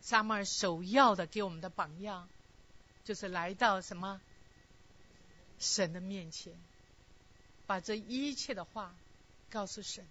[0.03, 2.29] 沙摩尔首要的给我们的榜样，
[3.05, 4.21] 就是来到什么
[5.61, 6.53] 神的面前，
[7.69, 8.93] 把这一切的话
[9.49, 10.05] 告诉神。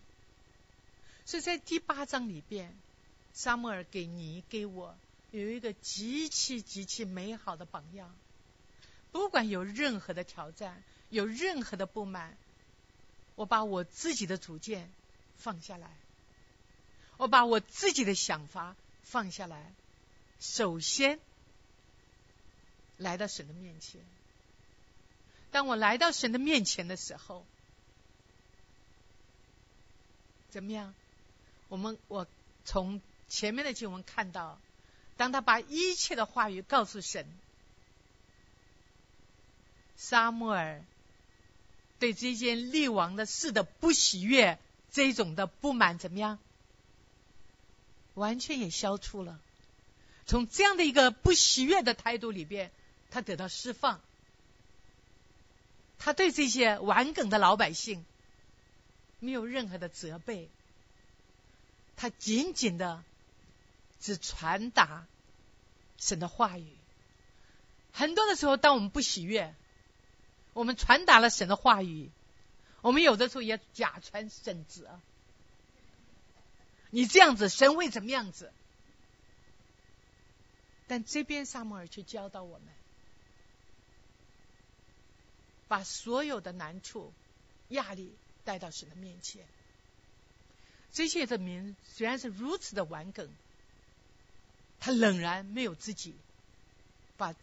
[1.26, 2.74] 所以在第八章里边，
[3.34, 4.96] 沙摩尔给你给我。
[5.42, 8.16] 有一个极其极其美好的榜样，
[9.12, 12.38] 不管有任何的挑战，有任何的不满，
[13.36, 14.90] 我把我自己的主见
[15.38, 15.90] 放下来，
[17.18, 19.74] 我把我自己的想法放下来，
[20.40, 21.20] 首先
[22.96, 24.00] 来到神的面前。
[25.52, 27.46] 当我来到神的面前的时候，
[30.50, 30.94] 怎么样？
[31.68, 32.26] 我们我
[32.64, 34.58] 从前面的经文看到。
[35.18, 37.26] 当他把一切的话语告诉神，
[39.98, 40.84] 沙穆尔
[42.00, 44.60] 对这件立王的事的不喜悦，
[44.92, 46.38] 这种的不满怎么样？
[48.14, 49.40] 完全也消除了。
[50.26, 52.72] 从这样的一个不喜悦的态度里边，
[53.12, 54.02] 他得到释放。
[55.98, 58.06] 他对这些顽梗的老百姓
[59.20, 60.50] 没有任何的责备，
[61.96, 63.04] 他紧紧的。
[64.00, 65.06] 只传达
[65.98, 66.68] 神的话语。
[67.92, 69.56] 很多的时候，当我们不喜悦，
[70.54, 72.12] 我们传达了神的话语，
[72.82, 75.02] 我们有的时候也假传神旨啊。
[76.90, 78.52] 你这样子，神会怎么样子？
[80.88, 82.68] 但这边萨摩尔却教导我们，
[85.68, 87.12] 把所有的难处、
[87.70, 89.46] 压力带到神的面前。
[90.92, 93.30] 这些的民虽然是如此的顽梗。
[94.86, 96.14] 他仍然没有自己
[97.18, 97.34] 把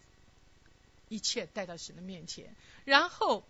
[1.09, 3.43] 一切带到神的面前，然后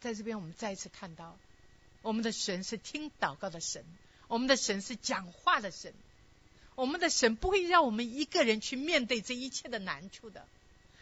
[0.00, 1.38] 在这边我们再一次看到，
[2.02, 3.86] 我们的神是听祷告的神，
[4.28, 5.94] 我们的神是讲话的神，
[6.74, 10.46] 我们的神不会让我们一个人去面对这一切的难处的。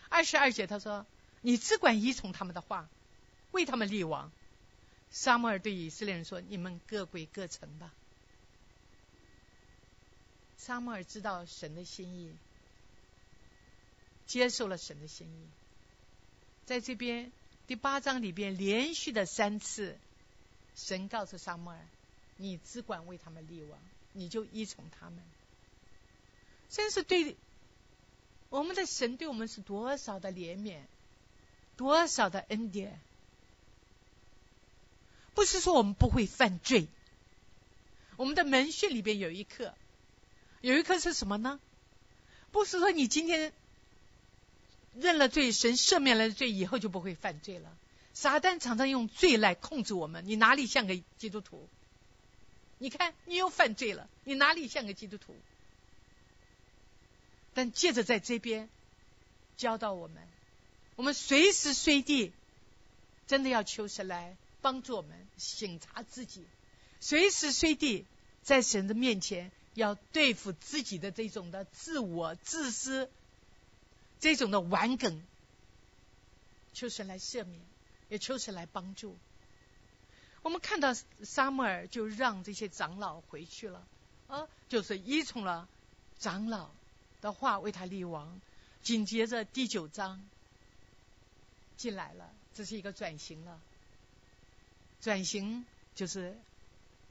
[0.09, 1.05] 二十二节他说
[1.42, 2.88] ：“你只管依从他们的话，
[3.51, 4.30] 为他们立王。”
[5.11, 7.92] 沙摩尔对以色列人说：“你们各归各城吧。”
[10.59, 12.30] 撒母耳知道神的心意，
[14.26, 15.46] 接受了神的心意。
[16.66, 17.32] 在这边
[17.66, 19.96] 第八章里边，连续的三次，
[20.76, 21.78] 神告诉撒母耳
[22.36, 23.78] ：“你只管为他们立王，
[24.12, 25.22] 你就依从他们。”
[26.68, 27.36] 真是对
[28.50, 30.82] 我们的神对我们是多少的怜悯，
[31.76, 33.00] 多少的恩典。
[35.34, 36.88] 不是说我们不会犯罪，
[38.16, 39.72] 我们的门训里边有一课。
[40.61, 41.61] 有一颗是什么呢？
[42.50, 43.52] 不是说你今天
[44.94, 47.76] 认了罪，神赦免了罪以后就不会犯罪了。
[48.14, 51.68] 撒旦常常用罪来控制我们，你哪里像个基督徒？
[52.78, 55.36] 你看你又犯罪了，你哪里像个基督徒？
[57.54, 58.68] 但借着在这边
[59.56, 60.26] 教导我们，
[60.96, 62.32] 我们随时随地
[63.26, 66.44] 真的要求神来帮助我们省察自己，
[66.98, 68.04] 随时随地
[68.42, 69.52] 在神的面前。
[69.79, 73.09] 要对付自己的这种的自我自私，
[74.18, 75.22] 这种的顽梗，
[76.74, 77.61] 求神来赦免，
[78.09, 79.16] 也求神来帮助。
[80.43, 83.87] 我们看到撒母耳就让这些长老回去了，
[84.26, 85.68] 啊，就是依从了
[86.18, 86.70] 长老
[87.20, 88.41] 的话为他立王。
[88.83, 90.29] 紧接着第九章
[91.76, 93.61] 进来了，这是一个转型了，
[95.01, 95.64] 转型
[95.95, 96.37] 就是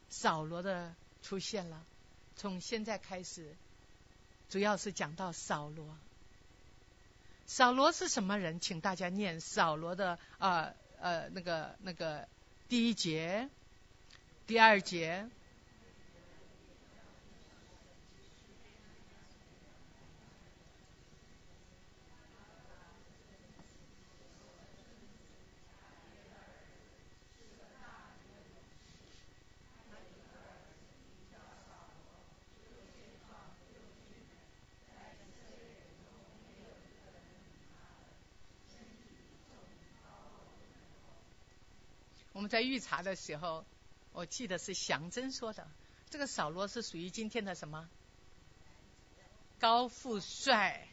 [0.10, 1.86] 扫罗的出现了。
[2.38, 3.56] 从现在开始，
[4.50, 5.86] 主要是讲到扫罗。
[7.48, 8.60] 扫罗是什么人？
[8.60, 12.28] 请大家念扫罗的啊呃那个那个
[12.70, 13.50] 第一节、
[14.46, 15.28] 第二节。
[42.48, 43.66] 在预查的时候，
[44.12, 45.68] 我记得是祥珍说的，
[46.10, 47.90] 这个扫罗是属于今天的什么
[49.60, 50.88] 高富帅，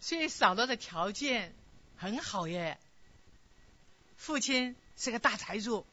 [0.00, 1.54] 所以扫罗的条件
[1.96, 2.78] 很好耶。
[4.16, 5.86] 父亲是个大财主，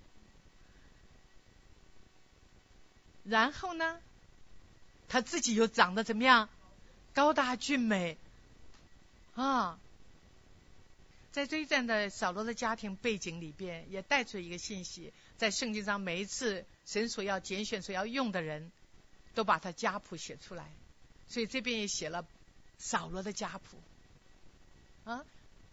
[3.23, 3.99] 然后呢，
[5.09, 6.49] 他自己又长得怎么样？
[7.13, 8.17] 高大俊美
[9.35, 9.79] 啊。
[11.31, 18.71] 在这一段的扫罗的家庭背景里边，也带出一个信息：在圣经上，每一次神所要拣选、所要用的人，
[19.33, 20.69] 都把他家谱写出来。
[21.29, 22.27] 所以这边也写了
[22.77, 23.77] 扫罗的家谱。
[25.05, 25.25] 啊，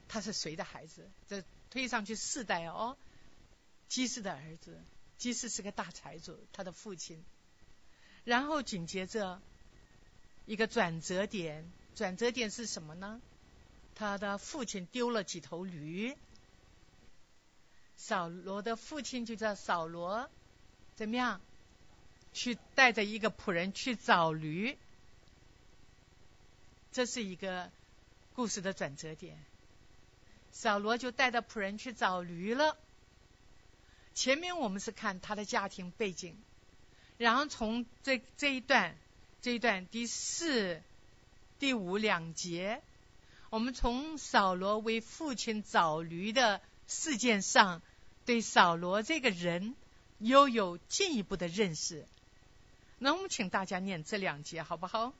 [0.09, 1.11] 他是谁的孩子？
[1.29, 2.97] 这推上去四代哦，
[3.89, 4.81] 基士的儿子，
[5.17, 7.23] 基士是个大财主，他的父亲。
[8.25, 9.43] 然后紧接着
[10.47, 13.21] 一个转折点，转折点是什么呢？
[13.99, 16.17] 他的父亲丢了几头驴，
[17.97, 20.31] 扫罗的父亲就叫扫罗，
[20.95, 21.41] 怎么样？
[22.33, 24.79] 去带着一个仆人去找驴，
[26.93, 27.73] 这是一个
[28.35, 29.37] 故事的转折点。
[30.53, 32.77] 扫罗就带着仆人去找驴了。
[34.15, 36.37] 前面我们是看他的家庭背景，
[37.17, 38.97] 然后从这这一段
[39.43, 40.81] 这一段第四、
[41.59, 42.81] 第五两节。
[43.51, 47.81] 我们从扫罗为父亲找驴的事件上，
[48.27, 49.75] 对扫罗这个人
[50.19, 52.07] 又有进一步的认识。
[52.99, 55.15] 那我们请大家念这两节，好不好？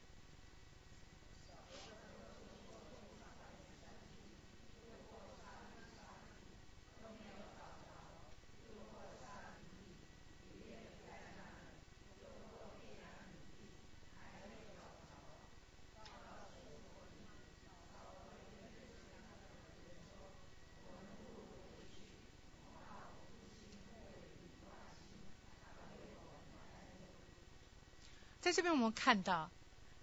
[28.49, 29.51] 在这边我们看到，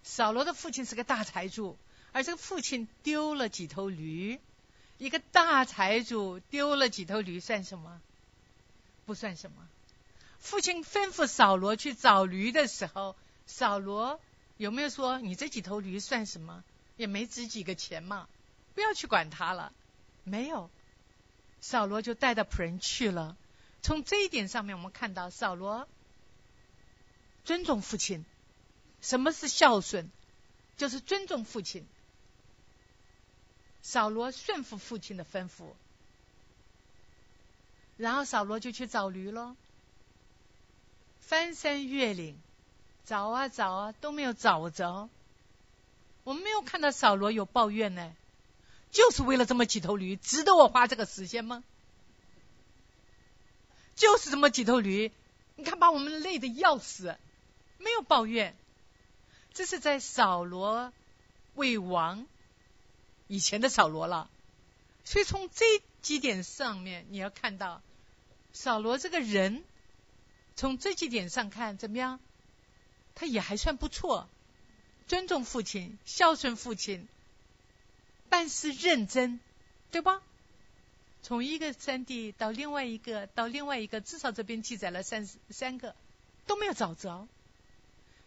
[0.03, 1.79] 扫罗的父亲是个大财主，
[2.11, 4.39] 而这个父亲丢了几头驴。
[4.99, 7.99] 一个大财主丢了几头驴算什么？
[9.07, 9.67] 不算什么。
[10.37, 13.15] 父亲吩咐扫罗去找驴的时候，
[13.47, 14.19] 扫罗
[14.57, 16.63] 有没有说你这几头驴算什么？
[16.97, 18.29] 也没值几个钱嘛，
[18.75, 19.73] 不要去管他了。
[20.23, 20.69] 没有，
[21.61, 23.35] 扫罗就带着仆人去了。
[23.81, 25.87] 从这一点上面，我们看到扫罗
[27.43, 28.23] 尊重父亲。
[29.05, 30.09] 什么是孝顺？
[30.77, 31.85] 就是尊重父亲。
[33.83, 35.73] 扫罗顺服父亲的吩咐，
[37.97, 39.55] 然后扫罗就去找驴喽。
[41.19, 42.35] 翻山越岭，
[43.05, 45.07] 找啊找啊都没有找着。
[46.23, 48.11] 我们没有看到扫罗有抱怨呢，
[48.91, 51.63] 就是为了这么几头驴，值得我花这个时间吗？
[53.95, 55.11] 就是这么几头驴，
[55.57, 57.15] 你看把我们累得要死，
[57.77, 58.55] 没有抱怨。
[59.55, 60.93] 这是在扫罗
[61.55, 62.27] 为王
[63.27, 64.29] 以前的扫罗了，
[65.05, 65.65] 所以从这
[66.01, 67.81] 几点上面，你要看到
[68.51, 69.63] 扫罗这个人，
[70.57, 72.19] 从这几点上看怎么样？
[73.15, 74.27] 他也还算不错，
[75.07, 77.07] 尊重父亲，孝顺父亲，
[78.27, 79.39] 办事认真，
[79.89, 80.21] 对吧？
[81.23, 85.95] 从一个山地到另外一个，到另外一个，至少这边记载了三三个
[86.45, 87.25] 都没有找着。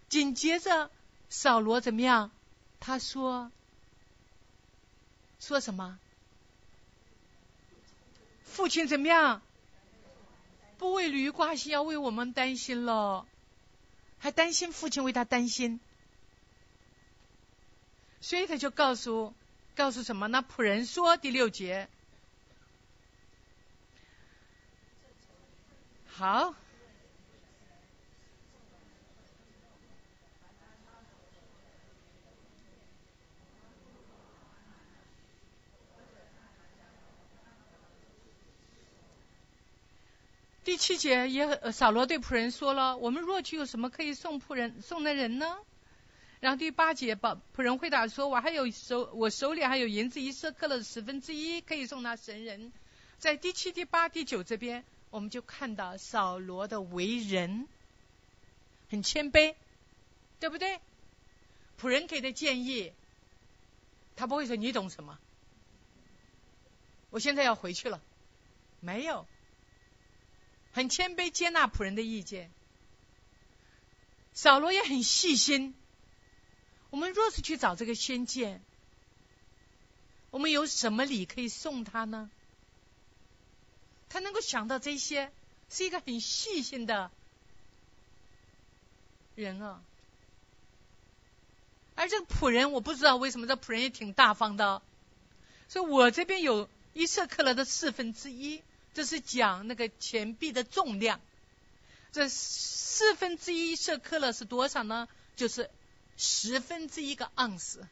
[0.08, 0.90] 紧接着
[1.28, 2.30] 扫罗怎么样？
[2.80, 3.50] 他说
[5.40, 5.98] 说什么？
[8.44, 9.42] 父亲怎么样？
[10.78, 13.26] 不为驴挂心，要为我们担心了，
[14.18, 15.80] 还担心父亲为他担心，
[18.20, 19.34] 所以他就告诉
[19.74, 20.28] 告诉什么？
[20.28, 21.88] 那仆人说第六节，
[26.06, 26.54] 好。
[40.68, 45.56] 第七节也扫罗对仆人说了：“我们若去有什么可以送仆人送的人呢？”
[46.40, 52.70] 然后第八节，把仆人回答说：“我还有手我手里还有银子一色克了十分之一，可以送那神人。”
[53.18, 57.66] 在第七、第八、第九这边，我们就看到扫罗的为人
[58.90, 59.54] 很谦卑，
[60.38, 60.80] 对不对？
[61.80, 62.92] 仆人给的建议，
[64.16, 65.18] 他不会说你懂什么？
[67.08, 68.02] 我现在要回去了，
[68.80, 69.26] 没有。
[70.78, 72.52] 很谦卑，接纳仆人的意见。
[74.32, 75.74] 扫罗也很细心。
[76.90, 78.62] 我们若是去找这个先见，
[80.30, 82.30] 我们有什么礼可以送他呢？
[84.08, 85.32] 他能够想到这些，
[85.68, 87.10] 是一个很细心的
[89.34, 89.82] 人啊。
[91.96, 94.80] 而这个仆人，我不知道为什么这仆人也挺大方的。
[95.68, 98.62] 所以我这边有一色克勒的四分之一。
[98.98, 101.20] 这是讲那个钱币的重量，
[102.10, 105.06] 这四分之一舍克勒是多少呢？
[105.36, 105.70] 就是
[106.16, 107.86] 十分之一个盎司，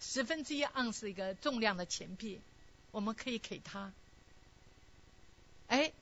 [0.00, 2.40] 十分之一盎司一个重量的钱币，
[2.90, 3.92] 我们可以给他。
[5.66, 5.92] 哎，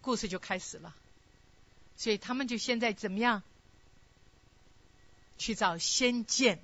[0.00, 0.96] 故事就开始了，
[1.96, 3.44] 所以他们就现在怎么样？
[5.38, 6.60] 去找先见，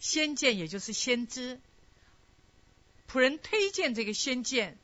[0.00, 1.60] 先见也就是先知。
[3.10, 4.78] 仆人推荐这个先见，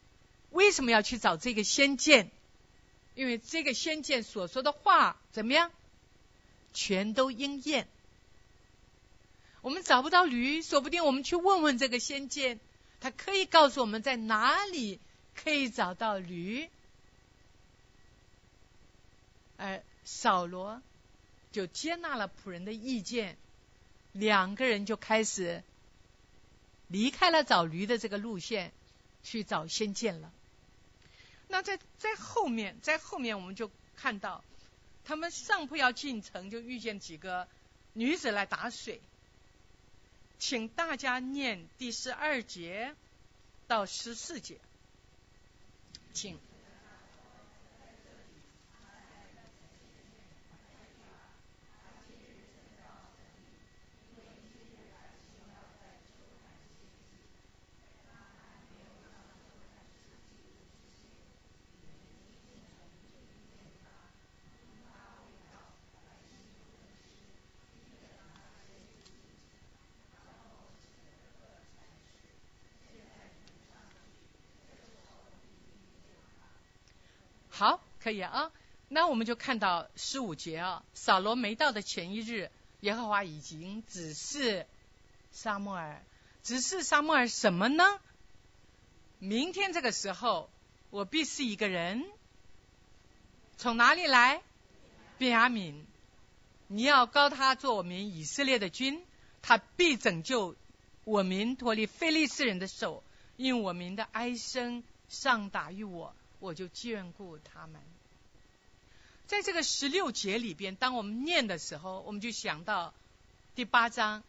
[0.51, 2.31] 为什么要去找这个先见？
[3.15, 5.73] 因为这个先见所说的话怎么样，
[6.73, 7.89] 全都应验。
[9.63, 12.61] 我们找不到驴，说不定我们去问问这个先见，
[13.01, 15.01] 他可以告诉我们在哪里
[15.35, 16.69] 可以找到驴。
[19.57, 20.81] 而扫罗
[21.53, 23.37] 就接纳了仆人的意见，
[24.13, 25.63] 两个人就开始。
[26.91, 28.73] 离开了找驴的这个路线，
[29.23, 30.33] 去找仙剑了。
[31.47, 34.45] 那在在后面，在后面我们就看到，
[35.05, 37.49] 他们上铺要进城，就遇见几个
[37.93, 39.01] 女子来打水。
[40.39, 42.95] 请大家念第十二节
[43.67, 44.59] 到十四节，
[46.13, 46.39] 请。
[77.61, 78.51] 好，可以啊。
[78.89, 82.51] 那我们就看到十五节啊，扫罗没到的前一日，
[82.81, 84.67] 耶和华已经指示
[85.31, 86.03] 沙摩尔，
[86.43, 87.85] 指示沙摩尔什么呢？
[89.19, 90.49] 明天这个时候，
[90.89, 92.07] 我必是一个人，
[93.59, 94.41] 从哪里来？
[95.19, 95.75] 便雅悯，
[96.67, 99.05] 你要高他做我们以色列的君，
[99.43, 100.57] 他必拯救
[101.05, 103.05] 我民脱离非利士人的手，
[103.37, 106.15] 因我民的哀声上达于我。
[106.41, 107.81] 我就眷顾他们，
[109.27, 112.95] 在这个十六节里边，当我们念的时候，我们就想到
[113.55, 114.25] 第八章，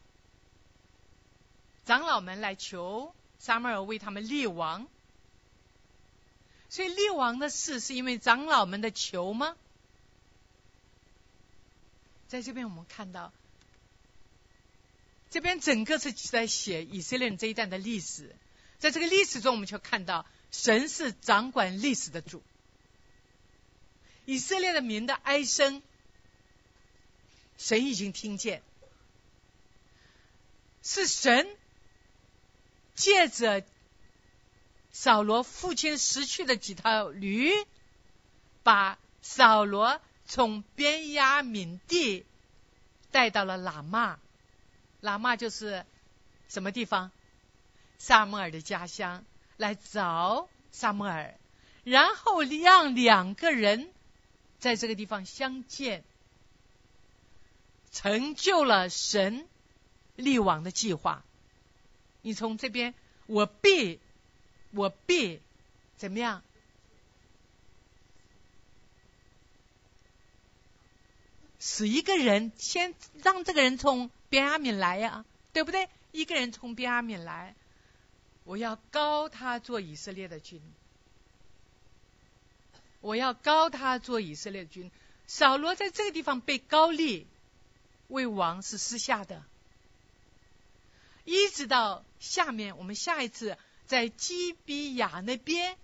[1.86, 4.88] 长老们来求撒母尔为他们立王，
[6.70, 9.55] 所以立王的事是因为长老们的求吗？
[12.28, 13.32] 在这边我们看到，
[15.30, 18.36] 这边整个是在写以色列人这一段的历史，
[18.80, 20.26] 在这个历史中，我们就看到。
[20.52, 22.43] 神是掌管历史的主，
[24.26, 25.82] 以色列的民的哀声，
[27.58, 28.62] 神已经听见，
[30.84, 31.47] 是神
[32.95, 33.64] 借着
[34.91, 37.52] 扫罗父亲失去的几头驴，
[38.62, 42.26] 把扫罗从边亚敏地
[43.10, 44.20] 带到了喇嘛，
[45.02, 45.86] 喇嘛就是
[46.49, 47.12] 什么地方？
[47.97, 49.24] 萨摩尔的家乡，
[49.62, 51.36] 来找萨摩尔，
[51.84, 53.91] 然后让两个人
[54.57, 56.03] 在这个地方相见，
[57.91, 59.47] 成就了神
[60.16, 61.24] 立王的计划。
[62.24, 62.95] 你从这边，
[63.28, 63.99] 我必，
[64.72, 65.39] 我必
[65.95, 66.41] 怎么样？
[71.59, 75.88] 使一个人先让这个人从边阿敏来呀，对不对？
[76.12, 77.53] 一个人从边阿敏来。
[78.52, 80.62] 我要高他做以色列的君，
[82.99, 84.91] 我要高他做以色列君。
[85.26, 87.28] 扫罗在这个地方被高立
[88.10, 89.41] 为王是私下的，
[91.24, 95.78] 一直到下面我们下一次在基比亚那边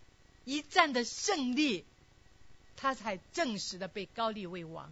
[0.43, 1.85] 一战的胜利，
[2.75, 4.91] 他才正式的被高立为王。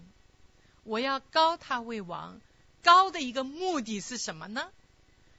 [0.86, 2.40] 我要高他为王，
[2.84, 4.72] 高的一个目的是什么呢？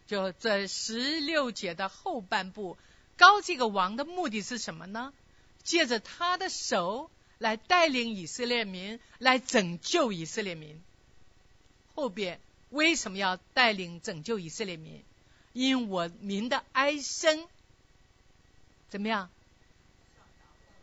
[0.07, 2.77] 就这十六节的后半部，
[3.17, 5.13] 高这个王的目的是什么呢？
[5.63, 10.81] 借着他的手来带领以色列民，来拯救以色列民。
[11.95, 12.41] 后边
[12.71, 15.03] 为什么要带领拯救以色列民？
[15.53, 17.49] 因我民的哀声
[18.89, 19.29] 怎么样？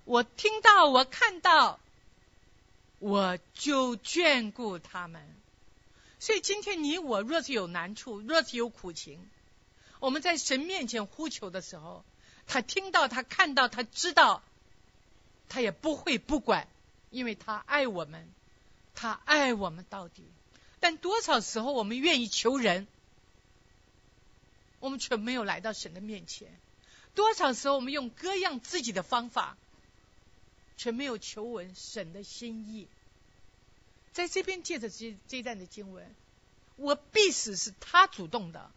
[0.03, 1.80] 我听到，我看到，
[2.99, 5.21] 我就眷顾他们。
[6.24, 9.19] 所以今天你我若是有难处，若是有苦情，
[9.99, 12.05] 我们在神面前呼求的时候，
[12.47, 14.41] 他听到，他看到，他知道，
[15.49, 16.69] 他也不会不管，
[17.09, 18.26] 因为他爱我们，
[18.95, 20.24] 他爱我们到底。
[20.80, 22.88] 但多少时候我们愿意求人，
[24.80, 26.47] 我们却没有来到神的面前；
[27.15, 29.57] 多少时候我们用各样自己的方法，
[30.78, 32.88] 却没有求闻神的心意。
[34.14, 36.16] 在这边借着这这一段的经文，
[36.76, 38.72] 我必死是他主动的。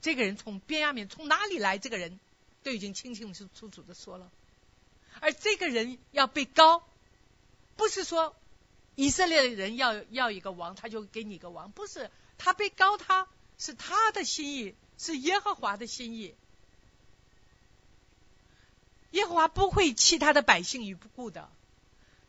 [0.00, 1.78] 这个人从边亚面从哪里来？
[1.78, 2.20] 这个人
[2.62, 4.30] 都已经清清楚楚的说了。
[5.20, 6.88] 而这个人要被高，
[7.76, 8.36] 不是说
[8.94, 13.26] 以色列的人要要一个王，他就给你一个王，不是他被高，他
[13.58, 16.36] 是他的心意，是耶和华的心意。
[19.10, 21.50] 耶和华不会弃他的百姓于不顾的。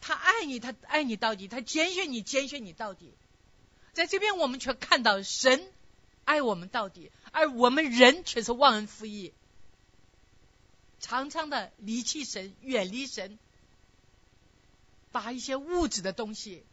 [0.01, 3.13] 他爱你，他爱你到底，他拣选你，拣选你到底。
[3.93, 5.71] 在这边，我们却看到神
[6.23, 9.33] 爱我们到底，而我们人却是忘恩负义，
[10.99, 13.37] 常常的离弃神，远离神，
[15.11, 16.63] 把一些物质的东西，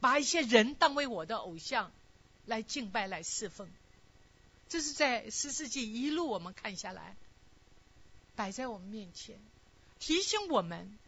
[0.00, 1.92] 把一些人当为我的偶像
[2.46, 3.68] 来敬拜、来侍奉。
[4.68, 7.16] 这是在十世纪一路我们看下来，
[8.34, 9.38] 摆在我们面前，
[9.98, 10.98] 提醒我们。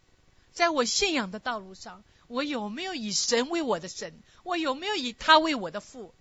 [0.55, 4.15] 在我信仰的道路上，我有没有以神为我的神？
[4.45, 6.15] 我有没有以他为我的父？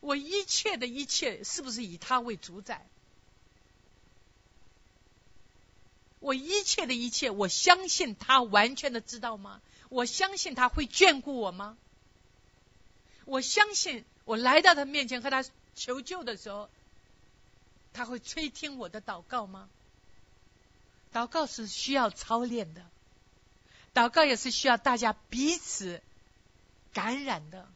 [0.00, 2.86] 我一切的一切是不是以他为主宰？
[6.20, 9.60] 我一切的一切，我相信他完全的知道吗？
[9.88, 11.76] 我相信他会眷顾我吗？
[13.24, 15.44] 我相信我来到他面前和他
[15.74, 16.70] 求救的时候，
[17.92, 19.68] 他会垂听我的祷告吗？
[21.12, 22.86] 祷告是需要操练的，
[23.94, 26.02] 祷告也是需要大家彼此
[26.92, 27.68] 感染的。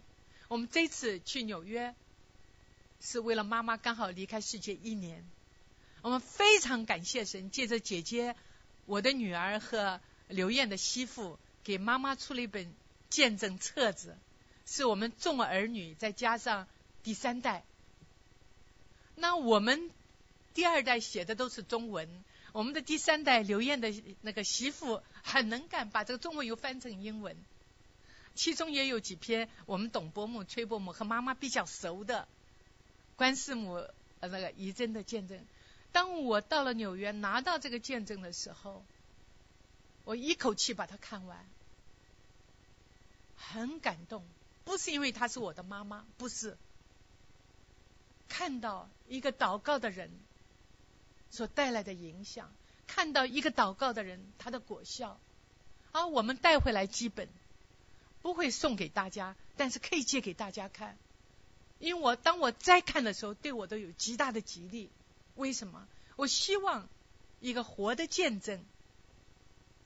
[0.49, 1.95] 我们这次去纽约，
[3.01, 5.25] 是为了妈妈刚好离开世界一年。
[6.03, 8.37] 我们非常感谢神，借着姐姐、
[8.85, 12.73] 我的女儿和刘燕的媳妇，给妈妈出了一本
[13.11, 14.17] 见证册子，
[14.65, 16.69] 是我们众儿女再加上
[17.03, 17.65] 第三代。
[19.17, 19.91] 那我们
[20.55, 22.25] 第二代写的都是中文。
[22.57, 23.93] 我们的第三代刘燕的
[24.23, 27.37] 那个媳妇很能干，把这个中文又翻成英文。
[28.35, 32.27] 其中也有几篇我们董伯母、崔伯母和妈妈比较熟的
[33.15, 33.75] 关世母
[34.21, 35.39] 呃那个遗真的见证。
[35.93, 38.83] 当我到了纽约拿到这个见证的时候，
[40.05, 41.45] 我一口气把它看完，
[43.37, 44.25] 很感动。
[44.65, 46.57] 不是因为她是我的妈妈，不是，
[48.31, 50.11] 看到一个祷告的人。
[51.31, 52.53] 所带来的影响，
[52.87, 55.19] 看到一个祷告的人他的果效，
[55.93, 57.29] 而我们带回来基本
[58.23, 60.97] 不会送给大家，但是可以借给大家看，
[61.79, 64.91] 因为我当我再看的时候，对我都有极大的激励。
[65.35, 65.87] 为什么？
[66.17, 66.89] 我希望
[67.41, 68.65] 一个活的见证，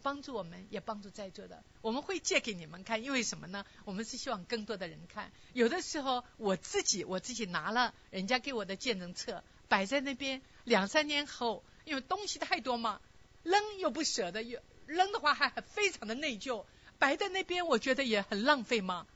[0.02, 1.64] 帮助我们，也帮助在座的。
[1.82, 3.66] 我们会借给你们看，因为什么呢？
[3.84, 5.32] 我们是希望更多的人看。
[5.52, 9.42] 有的时候我自己我自己拿了人家给我的见证册。
[9.70, 13.00] 摆在那边，两三年后，因为东西太多嘛，
[13.44, 16.64] 扔又不舍得，又扔的话还非常的内疚，
[16.98, 19.06] 摆在那边，我觉得也很浪费嘛。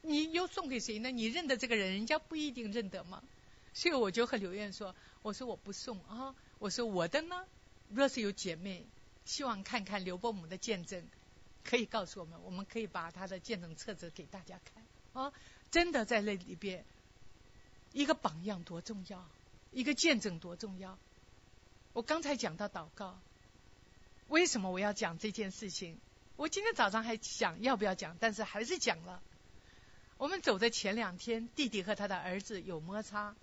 [0.00, 1.10] 你又送给谁呢？
[1.10, 3.22] 你认得这个人，人家不一定认得嘛。
[3.74, 7.44] 所以我就和刘燕说：“我说我不送啊，我说我的呢。
[7.90, 8.86] 若是有姐妹
[9.26, 11.06] 希望看看刘伯母的见证，
[11.62, 15.32] 可以告诉我们，我们可以把她的见证册子给大家看啊。
[15.70, 16.84] 真的在那里边，
[17.92, 19.24] 一个榜样多重要，
[19.72, 20.98] 一个见证多重要。
[21.92, 23.18] 我刚才讲到祷告，
[24.28, 25.98] 为什么我要讲这件事情？
[26.36, 29.22] 我今天早上还想要不要讲，但是还是讲了。
[30.16, 33.34] 我们走的前两天，弟弟和他的儿子有摩擦。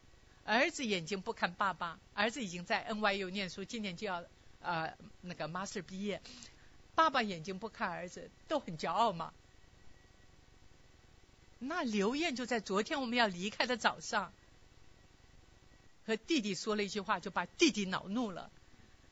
[0.45, 4.23] 儿子眼睛不看爸爸，儿子已经在 NYU 念书，今年就要
[4.61, 6.21] 呃那个 master 毕业。
[6.95, 9.34] 爸爸眼睛不看儿子，都很骄傲嘛。
[11.59, 14.34] 那刘燕就在昨天我们要离开的早上，
[16.05, 18.49] 和弟弟说了一句话，就把弟弟恼怒了。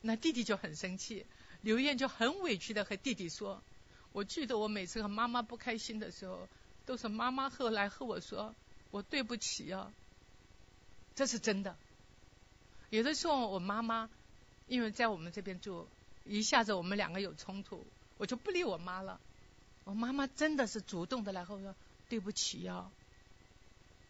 [0.01, 1.25] 那弟弟就很生气，
[1.61, 3.61] 刘艳就很委屈的和弟弟说
[4.13, 6.47] ：“我记得我每次和妈妈不开心的时候，
[6.85, 8.53] 都是妈妈后来和我说，
[8.91, 9.91] 我对不起啊。”
[11.15, 11.75] 这是真的。
[12.89, 14.09] 有的时候，我妈妈
[14.67, 15.87] 因为在我们这边住，
[16.25, 17.85] 一下子我们两个有冲突，
[18.17, 19.19] 我就不理我妈了。
[19.83, 21.73] 我妈妈真的是主动的来和我说
[22.07, 22.89] 对不起呀。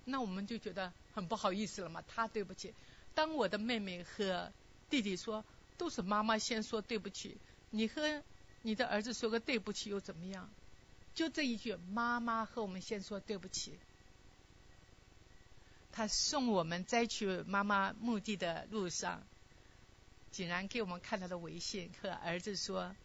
[0.06, 2.04] 那我们就觉得很不好意思了嘛。
[2.08, 2.72] 他对不起。
[3.16, 4.52] 当我的妹妹和
[4.88, 5.44] 弟弟说
[5.76, 7.36] 都是妈妈先说对不起，
[7.72, 8.22] 你和
[8.62, 10.48] 你的儿子说个对不起又怎么样？
[11.16, 13.74] 就这一句，妈妈和我们先说对不起。
[15.92, 19.24] 他送我们再去妈妈墓地的路上，
[20.32, 22.96] 竟然给我们看他的微信，和儿子说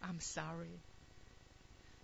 [0.00, 0.78] ：“I'm sorry。”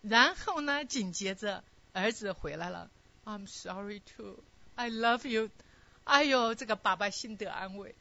[0.02, 1.62] 然后呢，紧接着
[1.92, 2.90] 儿子回来了
[3.24, 4.42] ：“I'm sorry too.
[4.82, 5.50] I love you。”
[6.02, 7.94] 哎呦，这个爸爸心得安慰。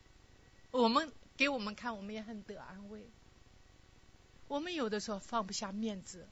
[0.71, 3.03] 我们给我们看，我们也很得安慰。
[4.47, 6.27] 我们有的时候放不下面子，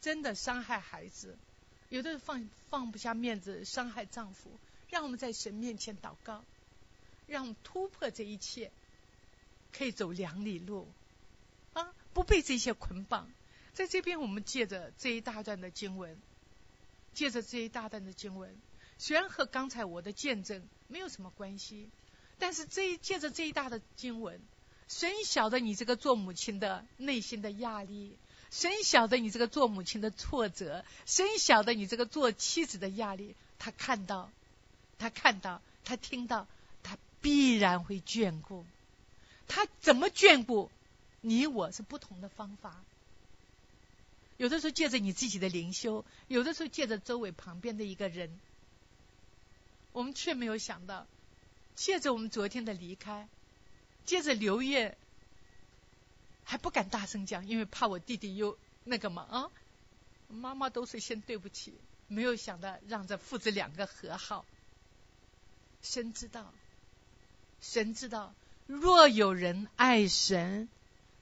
[0.00, 1.36] 真的伤害孩子。
[1.88, 4.50] 有的放放不下面子，伤害丈夫，
[4.90, 6.44] 让我们在神面前祷告，
[7.26, 8.70] 让我们突破这一切，
[9.72, 10.86] 可以走两里路
[11.72, 13.28] 啊，不被这些捆绑。
[13.74, 16.16] 在这边，我们借着这一大段的经文，
[17.14, 18.54] 借着这一大段的经文，
[18.98, 21.88] 虽然和刚才我的见证没有什么关系，
[22.38, 24.40] 但是这一借着这一大的经文，
[24.88, 28.16] 神晓得你这个做母亲的内心的压力。
[28.50, 34.30] 神晓得你这个做母亲的挫折，神晓得你这个做妻子的压力，他看到，
[34.98, 36.46] 他看到，他听到，
[36.82, 38.64] 他必然会眷顾。
[39.46, 40.70] 他怎么眷顾？
[41.20, 42.74] 你我是不同的方法。
[44.38, 48.40] 有的时候借着你自己的灵修，有的时候借着周围旁边的一个人，
[49.92, 51.06] 我们却没有想到，
[51.74, 53.28] 借着我们昨天的离开，
[54.04, 54.96] 借着刘烨。
[56.44, 59.50] 还不敢大声讲，因为怕我弟弟又那个嘛啊！
[60.28, 61.74] 妈妈都是先对不起，
[62.06, 64.46] 没有想到让这父子两个和好。
[65.82, 66.54] 神知道，
[67.60, 68.34] 神知道，
[68.66, 70.70] 若有人爱神，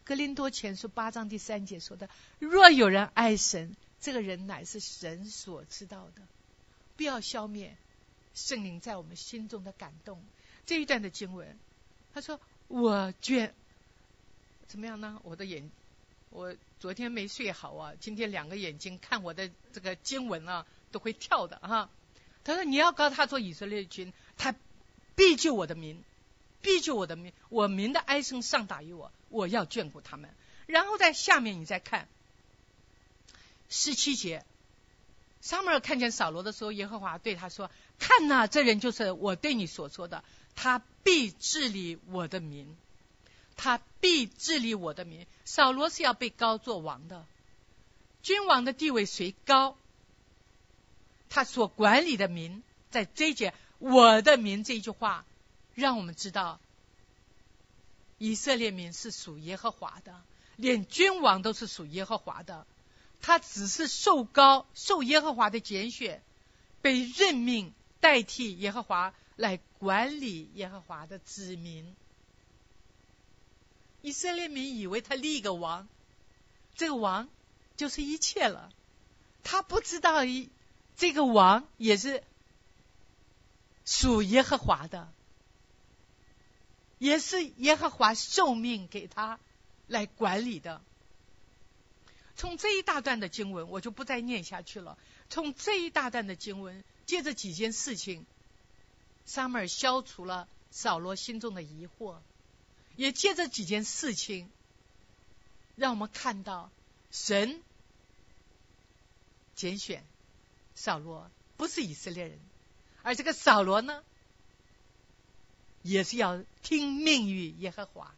[0.04, 2.08] 格林多前书八章第三节说的：
[2.38, 6.22] 若有人爱神，这个人乃是神所知道的。
[6.96, 7.76] 不要消灭
[8.36, 10.22] 圣灵在我们心中的感动。
[10.66, 11.58] 这一段的经文，
[12.14, 13.50] 他说：“我眷。”
[14.68, 15.20] 怎么样呢？
[15.24, 15.70] 我的眼，
[16.30, 21.88] 我昨天没睡好啊，今天两个眼睛看我的这个经文啊，都会跳的哈。
[22.44, 24.54] 他说：“你要告他做以色列军，他
[25.14, 26.02] 必救我的民，
[26.60, 30.30] 必救我的民，我民的哀声上达于我，我要眷顾他们。”
[30.66, 32.08] 然后在下面你再看
[33.68, 34.44] 十七节，
[35.40, 40.24] 撒母耳看见扫罗的时候，耶和华对他说：“看呐，这人就是我对你所说的，
[40.54, 42.76] 他必治理我的民。”
[43.58, 45.26] 他必治理我的民。
[45.46, 47.24] 扫罗是要被高做王的，
[48.22, 49.78] 君王的地位虽高，
[51.30, 55.24] 他所管理的民，在这一节“我的民”这一句话，
[55.74, 56.60] 让我们知道，
[58.18, 60.20] 以色列民是属耶和华的，
[60.56, 62.66] 连君王都是属耶和华的。
[63.20, 66.22] 他只是受高受耶和华的拣选，
[66.80, 71.94] 被任命代替耶和华来管理耶和华的子民。
[74.02, 75.88] 以色列民以为他立一个王，
[76.76, 77.28] 这个王
[77.76, 78.70] 就是一切了。
[79.42, 80.50] 他不知道一
[80.96, 82.22] 这个王也是
[83.84, 85.12] 属耶和华的，
[86.98, 89.40] 也是耶和华受命给他
[89.88, 90.82] 来管理的。
[92.36, 94.98] 从这一大段的经文，我就不再念下去了。
[95.30, 98.26] 从这一大段的经文，借着几件事情，
[99.24, 102.18] 撒母耳消除了扫罗心中的疑惑。
[102.96, 104.50] 也借着几件事情，
[105.74, 106.70] 让我们看到
[107.10, 107.60] 神
[109.54, 110.02] 拣选
[110.74, 112.38] 扫罗，不是以色列人，
[113.02, 114.02] 而这个扫罗呢，
[115.82, 118.14] 也是要听命于耶和华。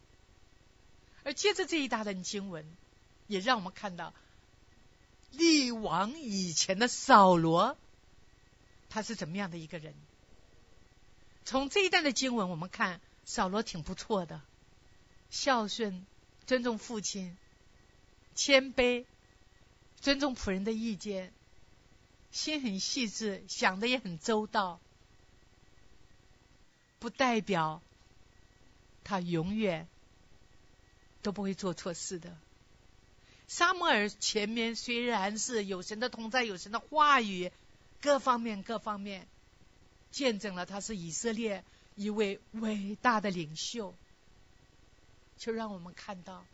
[1.24, 2.64] 而接着这一大段经文，
[3.28, 4.12] 也让我们看到
[5.30, 7.78] 立王以前的扫罗，
[8.90, 9.94] 他是怎么样的一个人？
[11.44, 14.40] 从这一段的经文，我们看扫罗挺不错的，
[15.30, 16.04] 孝顺、
[16.46, 17.36] 尊重父亲、
[18.34, 19.04] 谦卑、
[20.00, 21.32] 尊重仆人的意见，
[22.32, 24.80] 心很细致，想的也很周到，
[26.98, 27.80] 不代表
[29.04, 29.86] 他永远。
[31.20, 32.38] 都不会做错事的。
[33.49, 37.51] 沙摩尔前面虽然是有神的同在，有神的话语，
[38.01, 39.26] 各方面各方面
[40.12, 41.64] 见证了他是以色列
[41.96, 43.94] 一位伟大的领袖，
[45.38, 46.44] 就让我们看到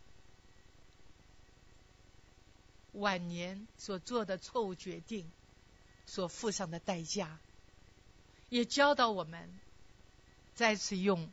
[2.92, 5.28] 晚年所做的错误决定
[6.07, 7.38] 所付上的代价，
[8.49, 9.59] 也教导我们
[10.55, 11.28] 再次用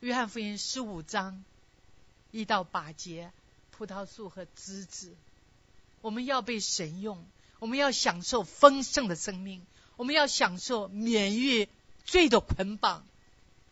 [0.00, 1.44] 约翰福音十五章。
[2.30, 3.30] 一到八节，
[3.76, 5.16] 葡萄树和枝子，
[6.00, 7.26] 我们要被神用，
[7.58, 9.66] 我们要享受丰盛的生命，
[9.96, 11.68] 我们要享受免于
[12.04, 13.04] 罪的捆绑，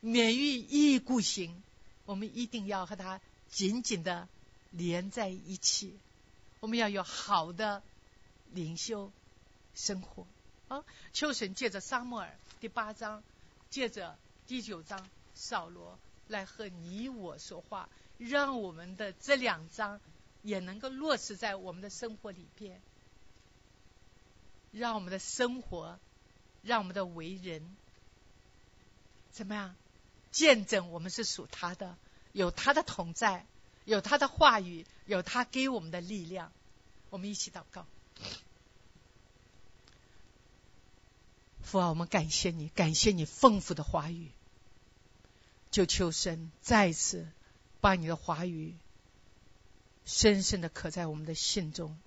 [0.00, 1.62] 免于一意孤行，
[2.04, 4.26] 我们一定要和他紧紧的
[4.72, 5.96] 连在一起，
[6.58, 7.80] 我们要有好的
[8.52, 9.12] 灵修
[9.76, 10.26] 生活
[10.66, 10.82] 啊！
[11.12, 13.22] 秋神借着沙漠尔第八章，
[13.70, 15.96] 借着第九章扫罗
[16.26, 17.88] 来和你我说话。
[18.18, 20.00] 让我们的这两章
[20.42, 22.80] 也能够落实在我们的生活里边，
[24.70, 25.98] 让我们的生活，
[26.62, 27.76] 让我们的为人，
[29.30, 29.74] 怎么样？
[30.30, 31.96] 见证我们是属他的，
[32.32, 33.46] 有他的同在，
[33.84, 36.50] 有他的话语，有他给我们的力量。
[37.10, 37.86] 我们一起祷告，
[41.60, 44.30] 父啊，我们感谢你，感谢你丰富的话语，
[45.70, 47.28] 就求神再次。
[47.82, 48.76] 把你的话语
[50.04, 51.98] 深深的刻在我们的心中，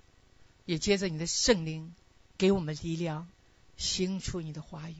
[0.65, 1.93] 也接着你的圣灵
[2.37, 3.27] 给我们力量，
[3.75, 4.95] 行出你的话语。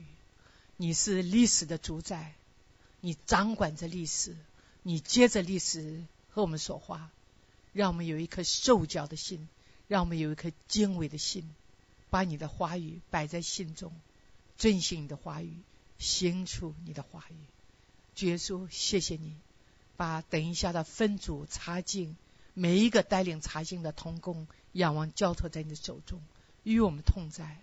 [0.76, 2.36] 你是历史的主宰，
[3.00, 4.36] 你掌管着历史，
[4.84, 7.10] 你接着历史和我们说话，
[7.72, 9.48] 让我们有一颗受教的心，
[9.88, 11.50] 让我们有一颗敬畏的心，
[12.10, 13.94] 把你的话语摆在心中，
[14.58, 15.54] 遵循你的话语，
[16.00, 17.36] 行出你的话语。
[18.14, 19.38] 主耶稣，谢谢你。
[19.98, 22.16] 把等一下的分组查经，
[22.54, 26.22] 每一个带领查经的同工，仰望交托在你的手中，
[26.64, 27.62] 与我们同在，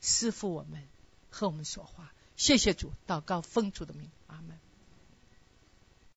[0.00, 0.86] 师傅我们
[1.30, 2.12] 和我们说话。
[2.36, 4.10] 谢谢主，祷告奉主的名，